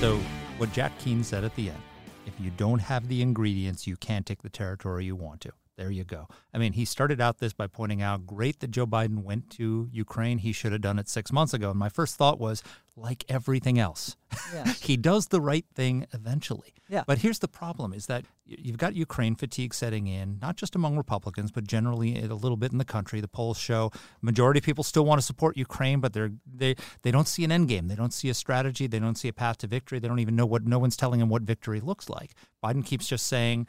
[0.00, 0.20] So,
[0.58, 1.82] what Jack Keane said at the end
[2.26, 5.52] if you don't have the ingredients, you can't take the territory you want to.
[5.76, 6.28] There you go.
[6.52, 9.88] I mean, he started out this by pointing out great that Joe Biden went to
[9.92, 10.38] Ukraine.
[10.38, 11.70] He should have done it six months ago.
[11.70, 12.62] And my first thought was,
[12.96, 14.16] like everything else,
[14.52, 14.80] Yes.
[14.82, 16.74] he does the right thing eventually.
[16.88, 17.02] Yeah.
[17.06, 20.96] But here's the problem is that you've got Ukraine fatigue setting in, not just among
[20.96, 23.20] Republicans, but generally a little bit in the country.
[23.20, 23.90] The polls show
[24.22, 27.50] majority of people still want to support Ukraine, but they're they they don't see an
[27.50, 27.88] end game.
[27.88, 28.86] They don't see a strategy.
[28.86, 29.98] They don't see a path to victory.
[29.98, 32.34] They don't even know what no one's telling them what victory looks like.
[32.62, 33.66] Biden keeps just saying,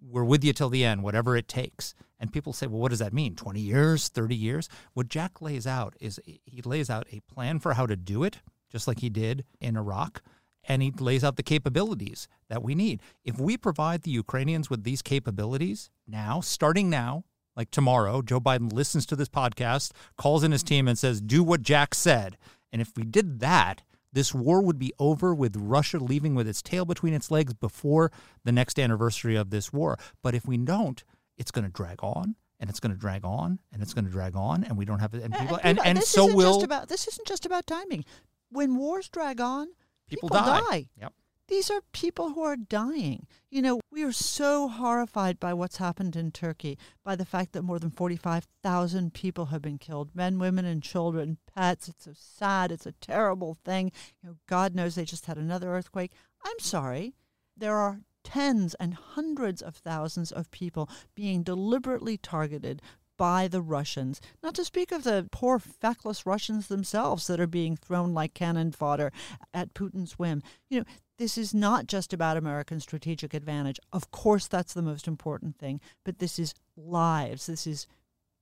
[0.00, 1.94] we're with you till the end, whatever it takes.
[2.20, 3.34] And people say, well, what does that mean?
[3.34, 4.68] 20 years, 30 years?
[4.94, 8.38] What Jack lays out is he lays out a plan for how to do it,
[8.70, 10.22] just like he did in Iraq.
[10.64, 13.00] And he lays out the capabilities that we need.
[13.24, 17.24] If we provide the Ukrainians with these capabilities now, starting now,
[17.56, 21.42] like tomorrow, Joe Biden listens to this podcast, calls in his team, and says, do
[21.42, 22.36] what Jack said.
[22.70, 26.62] And if we did that, this war would be over with Russia leaving with its
[26.62, 28.10] tail between its legs before
[28.44, 29.98] the next anniversary of this war.
[30.22, 31.02] But if we don't,
[31.36, 34.10] it's going to drag on and it's going to drag on and it's going to
[34.10, 36.24] drag on and we don't have it and uh, people uh, and, and, this so
[36.24, 38.04] isn't will just about this isn't just about timing.
[38.50, 39.68] When wars drag on,
[40.08, 40.60] people, people die.
[40.60, 40.88] die.
[41.00, 41.12] Yep.
[41.48, 43.26] These are people who are dying.
[43.50, 47.62] You know, we are so horrified by what's happened in Turkey, by the fact that
[47.62, 51.88] more than 45,000 people have been killed men, women, and children, pets.
[51.88, 52.70] It's so sad.
[52.70, 53.92] It's a terrible thing.
[54.22, 56.12] You know, God knows they just had another earthquake.
[56.44, 57.14] I'm sorry.
[57.56, 62.82] There are tens and hundreds of thousands of people being deliberately targeted
[63.18, 67.76] by the Russians, not to speak of the poor, feckless Russians themselves that are being
[67.76, 69.12] thrown like cannon fodder
[69.52, 70.42] at Putin's whim.
[70.70, 70.86] You know,
[71.18, 73.78] this is not just about American strategic advantage.
[73.92, 77.46] Of course, that's the most important thing, but this is lives.
[77.46, 77.86] This is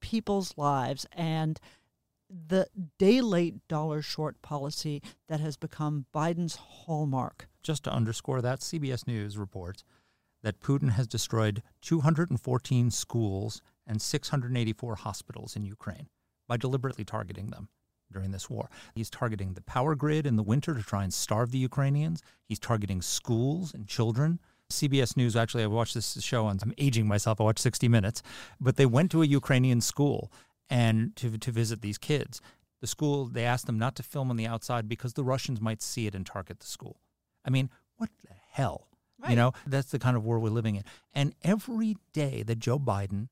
[0.01, 1.07] people's lives.
[1.12, 1.59] And
[2.29, 2.68] the
[2.99, 7.49] day late, dollar short policy that has become Biden's hallmark.
[7.62, 9.83] Just to underscore that, CBS News reports
[10.43, 16.09] that Putin has destroyed 214 schools and 684 hospitals in Ukraine
[16.49, 17.68] by deliberately targeting them
[18.12, 18.68] during this war.
[18.95, 22.22] He's targeting the power grid in the winter to try and starve the Ukrainians.
[22.45, 24.39] He's targeting schools and children.
[24.70, 28.22] CBS News, actually, I watched this show on, I'm aging myself, I watched 60 Minutes,
[28.61, 30.32] but they went to a Ukrainian school
[30.68, 32.41] and to, to visit these kids.
[32.80, 35.82] The school, they asked them not to film on the outside because the Russians might
[35.82, 37.01] see it and target the school.
[37.45, 38.89] I mean, what the hell?
[39.18, 39.30] Right.
[39.30, 40.84] You know, that's the kind of world we're living in.
[41.14, 43.28] And every day that Joe Biden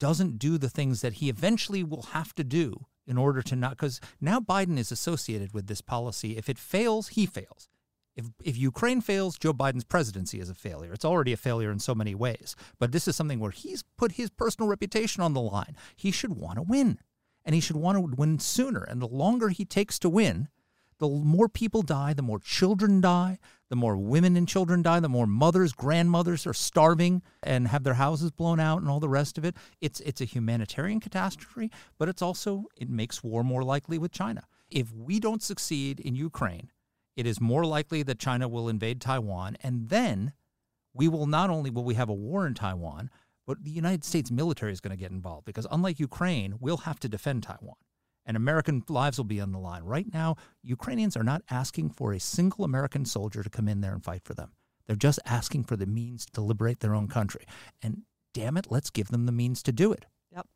[0.00, 3.72] doesn't do the things that he eventually will have to do in order to not
[3.72, 6.36] because now Biden is associated with this policy.
[6.36, 7.68] If it fails, he fails.
[8.16, 10.92] If if Ukraine fails, Joe Biden's presidency is a failure.
[10.92, 12.56] It's already a failure in so many ways.
[12.80, 15.76] But this is something where he's put his personal reputation on the line.
[15.94, 16.98] He should want to win.
[17.44, 18.82] And he should want to win sooner.
[18.82, 20.48] And the longer he takes to win,
[21.00, 23.38] the more people die, the more children die,
[23.70, 27.94] the more women and children die, the more mothers, grandmothers are starving and have their
[27.94, 29.56] houses blown out and all the rest of it.
[29.80, 34.44] It's it's a humanitarian catastrophe, but it's also it makes war more likely with China.
[34.70, 36.70] If we don't succeed in Ukraine,
[37.16, 40.34] it is more likely that China will invade Taiwan and then
[40.92, 43.08] we will not only will we have a war in Taiwan,
[43.46, 47.00] but the United States military is going to get involved because unlike Ukraine, we'll have
[47.00, 47.76] to defend Taiwan
[48.30, 49.82] and American lives will be on the line.
[49.82, 53.92] Right now, Ukrainians are not asking for a single American soldier to come in there
[53.92, 54.52] and fight for them.
[54.86, 57.44] They're just asking for the means to liberate their own country.
[57.82, 58.02] And
[58.32, 60.06] damn it, let's give them the means to do it.
[60.30, 60.46] Yep.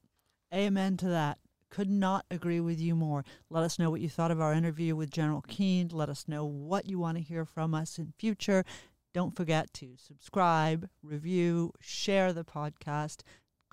[0.54, 1.38] Amen to that.
[1.68, 3.24] Could not agree with you more.
[3.50, 5.88] Let us know what you thought of our interview with General Keane.
[5.92, 8.64] Let us know what you want to hear from us in future.
[9.12, 13.22] Don't forget to subscribe, review, share the podcast.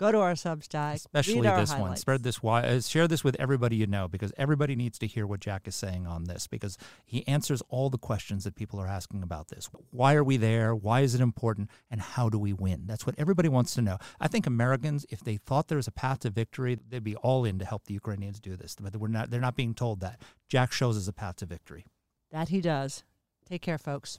[0.02, 0.94] Go to our Substack.
[0.94, 1.74] Especially this highlights.
[1.74, 1.96] one.
[1.96, 2.64] Spread this wide.
[2.64, 5.76] Uh, share this with everybody you know because everybody needs to hear what Jack is
[5.76, 9.70] saying on this because he answers all the questions that people are asking about this.
[9.92, 10.74] Why are we there?
[10.74, 11.70] Why is it important?
[11.88, 12.82] And how do we win?
[12.88, 13.98] That's what everybody wants to know.
[14.18, 17.44] I think Americans, if they thought there was a path to victory, they'd be all
[17.44, 18.74] in to help the Ukrainians do this.
[18.80, 19.30] But we're not.
[19.30, 20.20] They're not being told that.
[20.48, 21.86] Jack shows us a path to victory.
[22.32, 23.04] That he does.
[23.48, 24.18] Take care, folks.